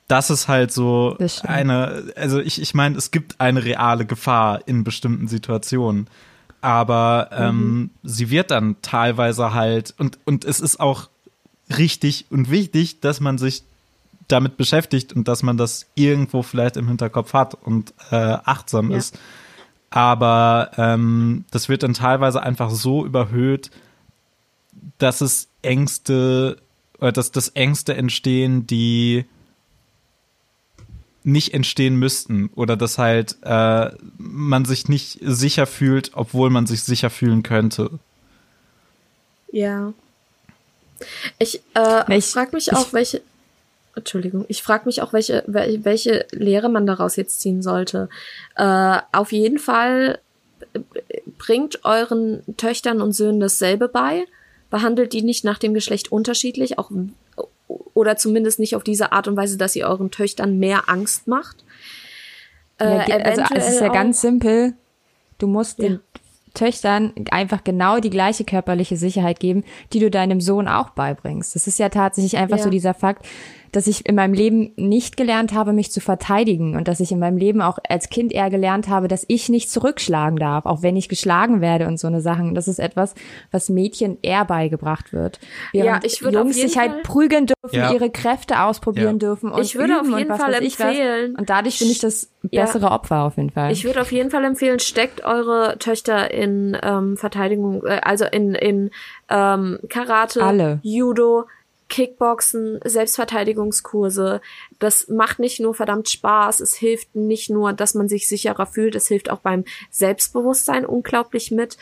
[0.09, 4.84] Das ist halt so eine, also ich, ich meine, es gibt eine reale Gefahr in
[4.84, 6.09] bestimmten Situationen.
[6.61, 7.91] Aber ähm, mhm.
[8.03, 11.09] sie wird dann teilweise halt, und, und es ist auch
[11.76, 13.62] richtig und wichtig, dass man sich
[14.28, 18.97] damit beschäftigt und dass man das irgendwo vielleicht im Hinterkopf hat und äh, achtsam ja.
[18.97, 19.18] ist.
[19.91, 23.70] Aber ähm, das wird dann teilweise einfach so überhöht,
[24.99, 26.59] dass es Ängste,
[26.99, 29.24] oder dass das Ängste entstehen, die
[31.26, 36.84] nicht entstehen müssten oder dass halt äh, man sich nicht sicher fühlt, obwohl man sich
[36.84, 37.91] sicher fühlen könnte.
[39.51, 39.93] Ja.
[41.39, 43.22] Ich, äh, ich frage mich auch, welche
[43.97, 48.09] Entschuldigung, ich frage mich auch, welche, welche Lehre man daraus jetzt ziehen sollte.
[48.55, 50.20] Äh, auf jeden Fall
[50.74, 50.80] äh,
[51.38, 54.26] bringt euren Töchtern und Söhnen dasselbe bei.
[54.70, 56.90] Behandelt die nicht nach dem Geschlecht unterschiedlich, auch
[57.94, 61.64] oder zumindest nicht auf diese Art und Weise, dass ihr euren Töchtern mehr Angst macht.
[62.78, 64.74] Äh, ja, also es ist ja ganz simpel.
[65.38, 65.88] Du musst ja.
[65.88, 66.01] den
[66.53, 71.55] Töchtern einfach genau die gleiche körperliche Sicherheit geben, die du deinem Sohn auch beibringst.
[71.55, 72.64] Das ist ja tatsächlich einfach ja.
[72.64, 73.26] so dieser Fakt,
[73.77, 77.18] dass ich in meinem Leben nicht gelernt habe, mich zu verteidigen und dass ich in
[77.18, 80.97] meinem Leben auch als Kind eher gelernt habe, dass ich nicht zurückschlagen darf, auch wenn
[80.97, 82.55] ich geschlagen werde und so eine Sachen.
[82.55, 83.14] Das ist etwas,
[83.51, 85.41] was Mädchen eher beigebracht wird.
[85.72, 87.93] Während ja, ich würde Jungs sich halt prügeln dürfen, ja.
[87.93, 89.29] ihre Kräfte ausprobieren ja.
[89.29, 91.37] dürfen und ich würde auf jeden Fall empfehlen.
[91.37, 93.72] Und dadurch bin ich das bessere Opfer auf jeden Fall.
[93.72, 98.55] Ich würde auf jeden Fall empfehlen, steckt eure Töchter in ähm, Verteidigung, äh, also in,
[98.55, 98.91] in
[99.29, 100.81] ähm, Karate, Alle.
[100.83, 101.45] Judo,
[101.89, 104.41] Kickboxen, Selbstverteidigungskurse.
[104.78, 108.95] Das macht nicht nur verdammt Spaß, es hilft nicht nur, dass man sich sicherer fühlt,
[108.95, 111.76] es hilft auch beim Selbstbewusstsein unglaublich mit.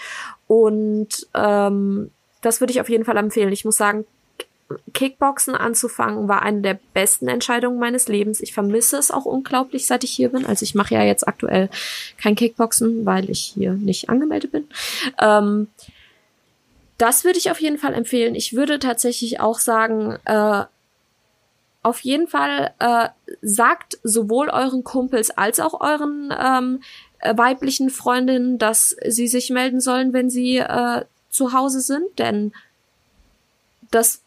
[0.47, 2.11] Und ähm,
[2.43, 3.53] das würde ich auf jeden Fall empfehlen.
[3.53, 4.05] Ich muss sagen,
[4.93, 8.41] Kickboxen anzufangen war eine der besten Entscheidungen meines Lebens.
[8.41, 10.47] Ich vermisse es auch unglaublich, seit ich hier bin.
[10.47, 11.69] Also ich mache ja jetzt aktuell
[12.19, 14.65] kein Kickboxen, weil ich hier nicht angemeldet bin.
[15.21, 15.69] Ähm,
[16.99, 18.35] das würde ich auf jeden Fall empfehlen.
[18.35, 20.65] Ich würde tatsächlich auch sagen, äh,
[21.83, 23.09] auf jeden Fall äh,
[23.43, 26.83] sagt sowohl euren Kumpels als auch euren ähm,
[27.19, 32.53] äh, weiblichen Freundinnen, dass sie sich melden sollen, wenn sie äh, zu Hause sind, denn
[33.91, 34.23] das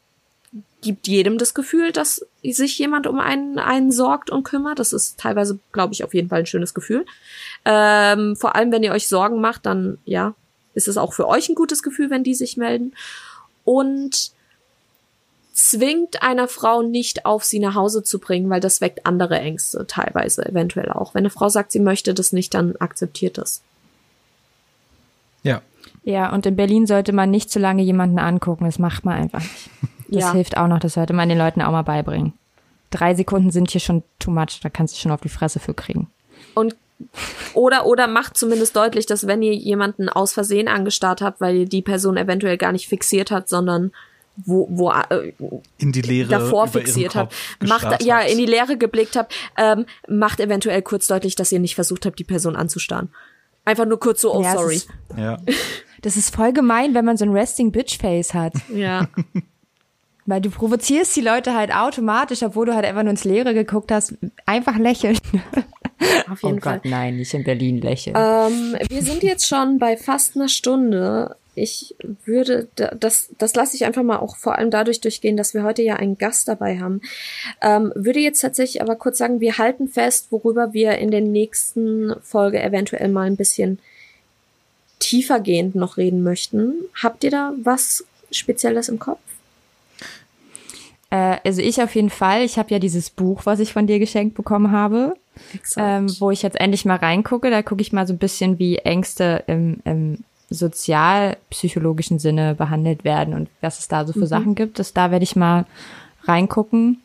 [0.81, 4.79] gibt jedem das Gefühl, dass sich jemand um einen, einen sorgt und kümmert.
[4.79, 7.05] Das ist teilweise, glaube ich, auf jeden Fall ein schönes Gefühl.
[7.65, 10.35] Ähm, vor allem, wenn ihr euch Sorgen macht, dann ja,
[10.77, 12.93] ist es auch für euch ein gutes Gefühl, wenn die sich melden.
[13.65, 14.31] und
[15.53, 19.85] zwingt einer Frau nicht auf, sie nach Hause zu bringen, weil das weckt andere Ängste
[19.87, 21.15] teilweise eventuell auch.
[21.15, 23.61] Wenn eine Frau sagt, sie möchte das nicht, dann akzeptiert das.
[25.43, 25.61] Ja.
[26.03, 28.65] Ja, und in Berlin sollte man nicht zu lange jemanden angucken.
[28.65, 29.69] Das macht man einfach nicht.
[30.09, 30.31] Das Ja.
[30.33, 30.79] hilft auch noch.
[30.79, 32.31] Das sollte man den Leuten auch mal beibringen.
[32.91, 34.61] Drei Sekunden sind hier schon too much.
[34.63, 36.07] Da kannst du schon auf die Fresse für kriegen.
[36.53, 36.77] Und
[37.53, 41.65] oder oder macht zumindest deutlich, dass wenn ihr jemanden aus Versehen angestarrt habt, weil ihr
[41.65, 43.91] die Person eventuell gar nicht fixiert hat, sondern
[44.45, 45.33] wo, wo äh,
[45.79, 47.33] In die Leere davor fixiert habt,
[47.65, 48.29] macht ja habt.
[48.31, 52.19] in die Leere geblickt habt, ähm, macht eventuell kurz deutlich, dass ihr nicht versucht habt,
[52.19, 53.09] die Person anzustarren.
[53.65, 54.75] Einfach nur kurz so, oh Ja, sorry.
[54.75, 55.37] ist- Ja.
[56.03, 58.53] Das ist voll gemein, wenn man so ein Resting Bitch Face hat.
[58.71, 59.07] Ja.
[60.27, 63.91] Weil du provozierst die Leute halt automatisch, obwohl du halt einfach nur ins Leere geguckt
[63.91, 64.13] hast.
[64.45, 65.17] Einfach lächeln.
[66.31, 66.79] Auf jeden oh Fall.
[66.79, 68.15] Gott, nein, nicht in Berlin lächeln.
[68.17, 71.35] Ähm, wir sind jetzt schon bei fast einer Stunde.
[71.55, 71.95] Ich
[72.25, 75.63] würde, da- das, das lasse ich einfach mal auch vor allem dadurch durchgehen, dass wir
[75.63, 77.01] heute ja einen Gast dabei haben.
[77.61, 82.13] Ähm, würde jetzt tatsächlich aber kurz sagen, wir halten fest, worüber wir in der nächsten
[82.21, 83.79] Folge eventuell mal ein bisschen
[84.99, 86.73] tiefergehend noch reden möchten.
[87.01, 89.19] Habt ihr da was Spezielles im Kopf?
[91.09, 92.43] Äh, also ich auf jeden Fall.
[92.43, 95.15] Ich habe ja dieses Buch, was ich von dir geschenkt bekommen habe,
[95.77, 97.49] ähm, wo ich jetzt endlich mal reingucke.
[97.49, 103.33] Da gucke ich mal so ein bisschen, wie Ängste im, im sozialpsychologischen Sinne behandelt werden
[103.33, 104.79] und was es da so für Sachen gibt.
[104.79, 105.65] Das, da werde ich mal
[106.23, 107.01] reingucken.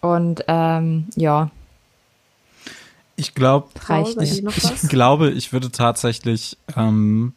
[0.00, 1.50] Und ähm, ja,
[3.16, 4.88] Ich glaube, reicht ich was?
[4.88, 7.34] glaube, ich würde tatsächlich ähm,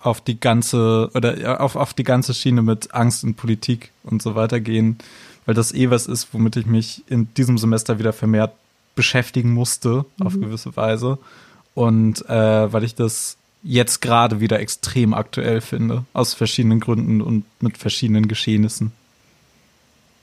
[0.00, 4.34] auf die ganze oder auf, auf die ganze Schiene mit Angst und Politik und so
[4.34, 4.98] weiter gehen,
[5.46, 8.52] weil das eh was ist, womit ich mich in diesem Semester wieder vermehrt
[8.98, 11.18] beschäftigen musste, auf gewisse Weise.
[11.74, 17.44] Und äh, weil ich das jetzt gerade wieder extrem aktuell finde, aus verschiedenen Gründen und
[17.60, 18.90] mit verschiedenen Geschehnissen.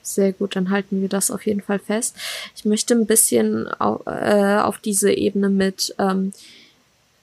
[0.02, 2.16] Sehr gut, dann halten wir das auf jeden Fall fest.
[2.54, 6.34] Ich möchte ein bisschen au äh, auf diese Ebene mit, ähm,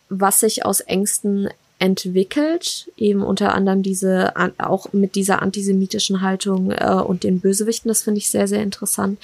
[0.09, 1.49] was sich aus Ängsten
[1.83, 8.03] entwickelt, eben unter anderem diese, auch mit dieser antisemitischen Haltung äh, und den Bösewichten, das
[8.03, 9.19] finde ich sehr, sehr interessant.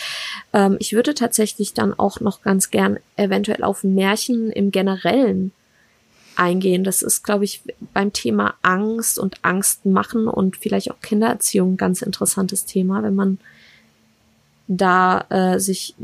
[0.51, 5.53] Ähm, ich würde tatsächlich dann auch noch ganz gern eventuell auf Märchen im Generellen
[6.36, 6.84] eingehen.
[6.84, 7.62] Das ist, glaube ich,
[7.93, 13.16] beim Thema Angst und Angst machen und vielleicht auch Kindererziehung ein ganz interessantes Thema, wenn
[13.16, 13.38] man
[14.68, 15.95] da äh, sich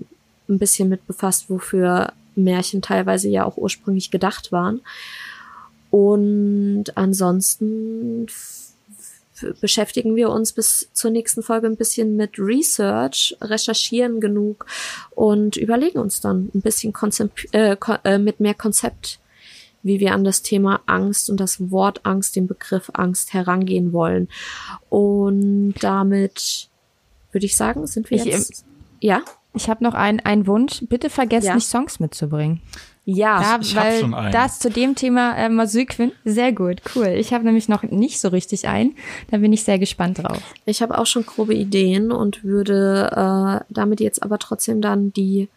[0.47, 4.79] ein bisschen mit befasst, wofür Märchen teilweise ja auch ursprünglich gedacht waren.
[5.95, 8.27] Und ansonsten
[9.61, 14.65] beschäftigen wir uns bis zur nächsten Folge ein bisschen mit Research, recherchieren genug
[15.11, 19.21] und überlegen uns dann ein bisschen Konzept, äh, äh, mit mehr Konzept,
[19.83, 24.27] wie wir an das Thema Angst und das Wort Angst, den Begriff Angst herangehen wollen.
[24.89, 26.67] Und damit
[27.31, 28.65] würde ich sagen, sind wir Ich, jetzt.
[28.99, 29.21] ja?
[29.53, 30.83] Ich habe noch einen, einen Wunsch.
[30.89, 31.55] Bitte vergesst Ja.
[31.55, 32.61] nicht, Songs mitzubringen.
[33.05, 33.59] Ja.
[33.61, 34.31] Ich hab weil schon einen.
[34.31, 37.07] das zu dem Thema äh, Musikquin, sehr gut, cool.
[37.07, 38.95] Ich habe nämlich noch nicht so richtig einen.
[39.29, 40.41] Da bin ich sehr gespannt drauf.
[40.65, 45.49] Ich habe auch schon grobe Ideen und würde äh, damit jetzt aber trotzdem dann die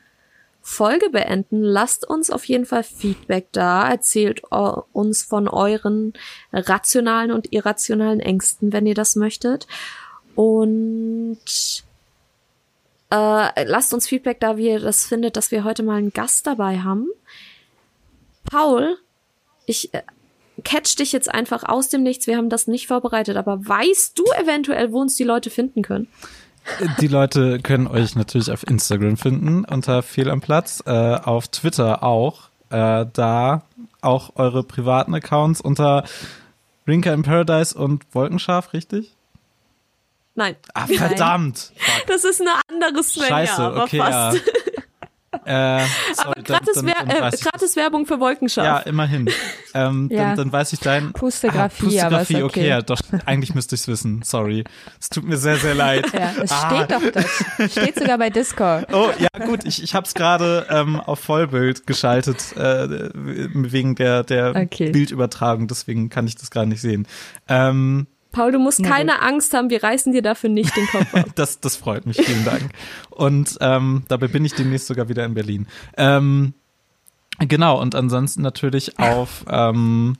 [0.60, 1.62] Folge beenden.
[1.62, 3.88] Lasst uns auf jeden Fall Feedback da.
[3.88, 6.12] Erzählt äh, uns von euren
[6.52, 9.66] rationalen und irrationalen Ängsten, wenn ihr das möchtet.
[10.34, 11.38] Und
[13.10, 16.46] äh, lasst uns Feedback da, wie ihr das findet, dass wir heute mal einen Gast
[16.46, 17.08] dabei haben.
[18.44, 18.96] Paul,
[19.66, 20.02] ich äh,
[20.64, 22.26] catch dich jetzt einfach aus dem Nichts.
[22.26, 26.08] Wir haben das nicht vorbereitet, aber weißt du eventuell, wo uns die Leute finden können?
[27.00, 32.02] Die Leute können euch natürlich auf Instagram finden unter Fehl am Platz, äh, auf Twitter
[32.02, 32.50] auch.
[32.70, 33.62] Äh, da
[34.02, 36.04] auch eure privaten Accounts unter
[36.86, 39.16] Rinker in Paradise und Wolkenschaf, richtig?
[40.38, 41.72] Nein, Ah, verdammt!
[42.06, 44.36] das ist eine andere Svenja, Scheiße, aber okay, fast.
[44.38, 44.42] ja.
[45.44, 45.84] Äh,
[46.14, 48.64] sorry, Aber gratis, äh, gratis Werbung für Wolkenschaf.
[48.64, 49.28] Ja, immerhin.
[49.74, 50.34] Ähm, Ja.
[50.34, 51.12] dann, weiß ich dein.
[51.12, 52.44] Pustegraphie, ah, Pustegraphie, okay.
[52.44, 52.98] okay, ja, doch.
[53.26, 54.22] Eigentlich müsste ich es wissen.
[54.22, 54.64] Sorry.
[54.98, 56.10] Es tut mir sehr, sehr leid.
[56.14, 56.70] Ja, es Ah.
[56.86, 57.72] steht doch das.
[57.72, 58.88] Steht sogar bei Discord.
[58.92, 64.24] Oh, ja, gut, ich, ich habe es gerade ähm, auf Vollbild geschaltet, äh, wegen der,
[64.24, 64.90] der Okay.
[64.92, 67.06] Bildübertragung, deswegen kann ich das gerade nicht sehen.
[67.48, 71.26] Ähm, Paul, du musst keine Angst haben, wir reißen dir dafür nicht den Kopf ab.
[71.34, 72.70] das, das freut mich, vielen Dank.
[73.10, 75.66] Und ähm, dabei bin ich demnächst sogar wieder in Berlin.
[75.96, 76.54] Ähm,
[77.38, 80.16] genau, und ansonsten natürlich auf, ähm,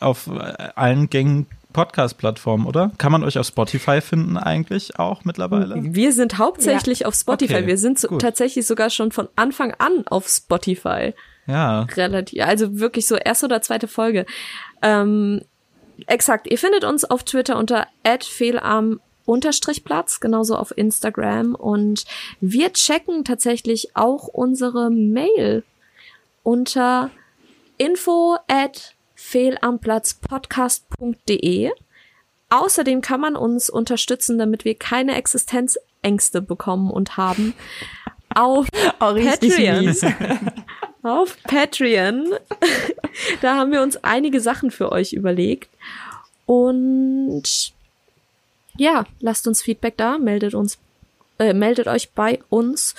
[0.00, 2.90] auf äh, allen gängigen Podcast-Plattformen, oder?
[2.96, 5.74] Kann man euch auf Spotify finden eigentlich auch mittlerweile?
[5.76, 7.56] Wir sind hauptsächlich auf Spotify.
[7.56, 11.12] Okay, wir sind so, tatsächlich sogar schon von Anfang an auf Spotify.
[11.46, 11.82] Ja.
[11.82, 14.24] Relativ, also wirklich so erste oder zweite Folge.
[14.80, 15.42] Ähm,
[16.06, 16.46] exakt.
[16.50, 17.86] Ihr findet uns auf Twitter unter
[18.22, 22.04] @fehlarm Unterstrichplatz, genauso auf Instagram und
[22.40, 25.64] wir checken tatsächlich auch unsere Mail
[26.44, 27.10] unter
[27.76, 31.72] info at fehlamplatzpodcast.de.
[32.48, 37.54] Außerdem kann man uns unterstützen, damit wir keine Existenzängste bekommen und haben
[38.32, 38.68] auf
[39.00, 39.86] Oh, Patreon.
[41.06, 42.34] Auf Patreon.
[43.40, 45.70] da haben wir uns einige Sachen für euch überlegt.
[46.46, 47.72] Und
[48.76, 50.78] ja, lasst uns Feedback da, meldet uns,
[51.38, 52.96] äh, meldet euch bei uns.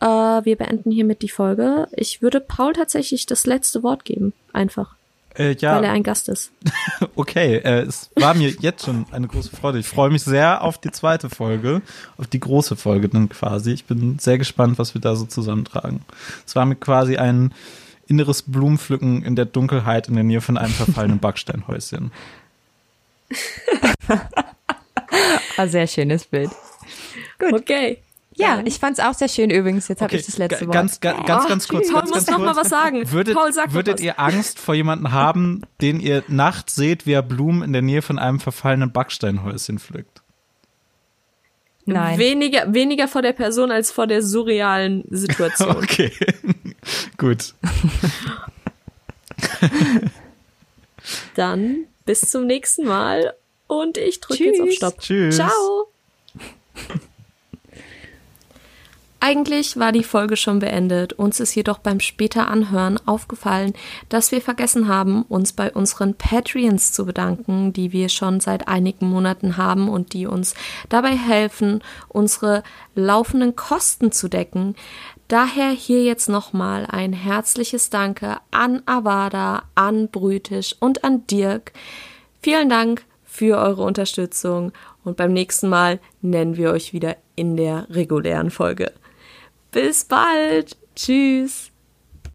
[0.00, 1.86] Äh, wir beenden hiermit die Folge.
[1.92, 4.32] Ich würde Paul tatsächlich das letzte Wort geben.
[4.54, 4.96] Einfach.
[5.34, 6.52] Äh, Weil er ja, ein Gast ist.
[7.14, 7.56] okay.
[7.56, 9.78] Äh, es war mir jetzt schon eine große Freude.
[9.78, 11.82] Ich freue mich sehr auf die zweite Folge,
[12.18, 13.72] auf die große Folge dann quasi.
[13.72, 16.02] Ich bin sehr gespannt, was wir da so zusammentragen.
[16.46, 17.54] Es war mir quasi ein
[18.06, 22.12] inneres Blumenpflücken in der Dunkelheit in der Nähe von einem verfallenen Backsteinhäuschen.
[25.56, 26.50] Ah, sehr schönes Bild.
[27.38, 27.52] Gut.
[27.52, 27.98] Okay.
[28.42, 29.88] Ja, ich fand's auch sehr schön übrigens.
[29.88, 30.74] Jetzt habe ich das letzte Wort.
[30.74, 31.88] Ganz, ga- ganz, ganz kurz.
[31.88, 32.56] Paul ganz, muss ganz noch kurz.
[32.56, 33.10] mal was sagen.
[33.10, 34.00] Würdet, Paul, sag noch würdet was.
[34.02, 38.02] ihr Angst vor jemanden haben, den ihr nachts seht, wie er Blumen in der Nähe
[38.02, 40.20] von einem verfallenen Backsteinhäuschen pflückt?
[41.84, 42.16] Nein.
[42.18, 45.76] Weniger, weniger vor der Person als vor der surrealen Situation.
[45.76, 46.12] Okay,
[47.18, 47.54] gut.
[51.34, 53.34] Dann bis zum nächsten Mal
[53.66, 54.70] und ich drücke jetzt auf.
[54.72, 54.98] Stopp.
[55.00, 55.36] Tschüss.
[55.36, 55.88] Ciao.
[59.24, 61.12] Eigentlich war die Folge schon beendet.
[61.12, 63.72] Uns ist jedoch beim später Anhören aufgefallen,
[64.08, 69.06] dass wir vergessen haben, uns bei unseren Patreons zu bedanken, die wir schon seit einigen
[69.06, 70.56] Monaten haben und die uns
[70.88, 72.64] dabei helfen, unsere
[72.96, 74.74] laufenden Kosten zu decken.
[75.28, 81.72] Daher hier jetzt nochmal ein herzliches Danke an Avada, an Brütisch und an Dirk.
[82.40, 84.72] Vielen Dank für eure Unterstützung
[85.04, 88.90] und beim nächsten Mal nennen wir euch wieder in der regulären Folge.
[89.72, 90.76] Bis bald.
[90.94, 91.71] Tschüss.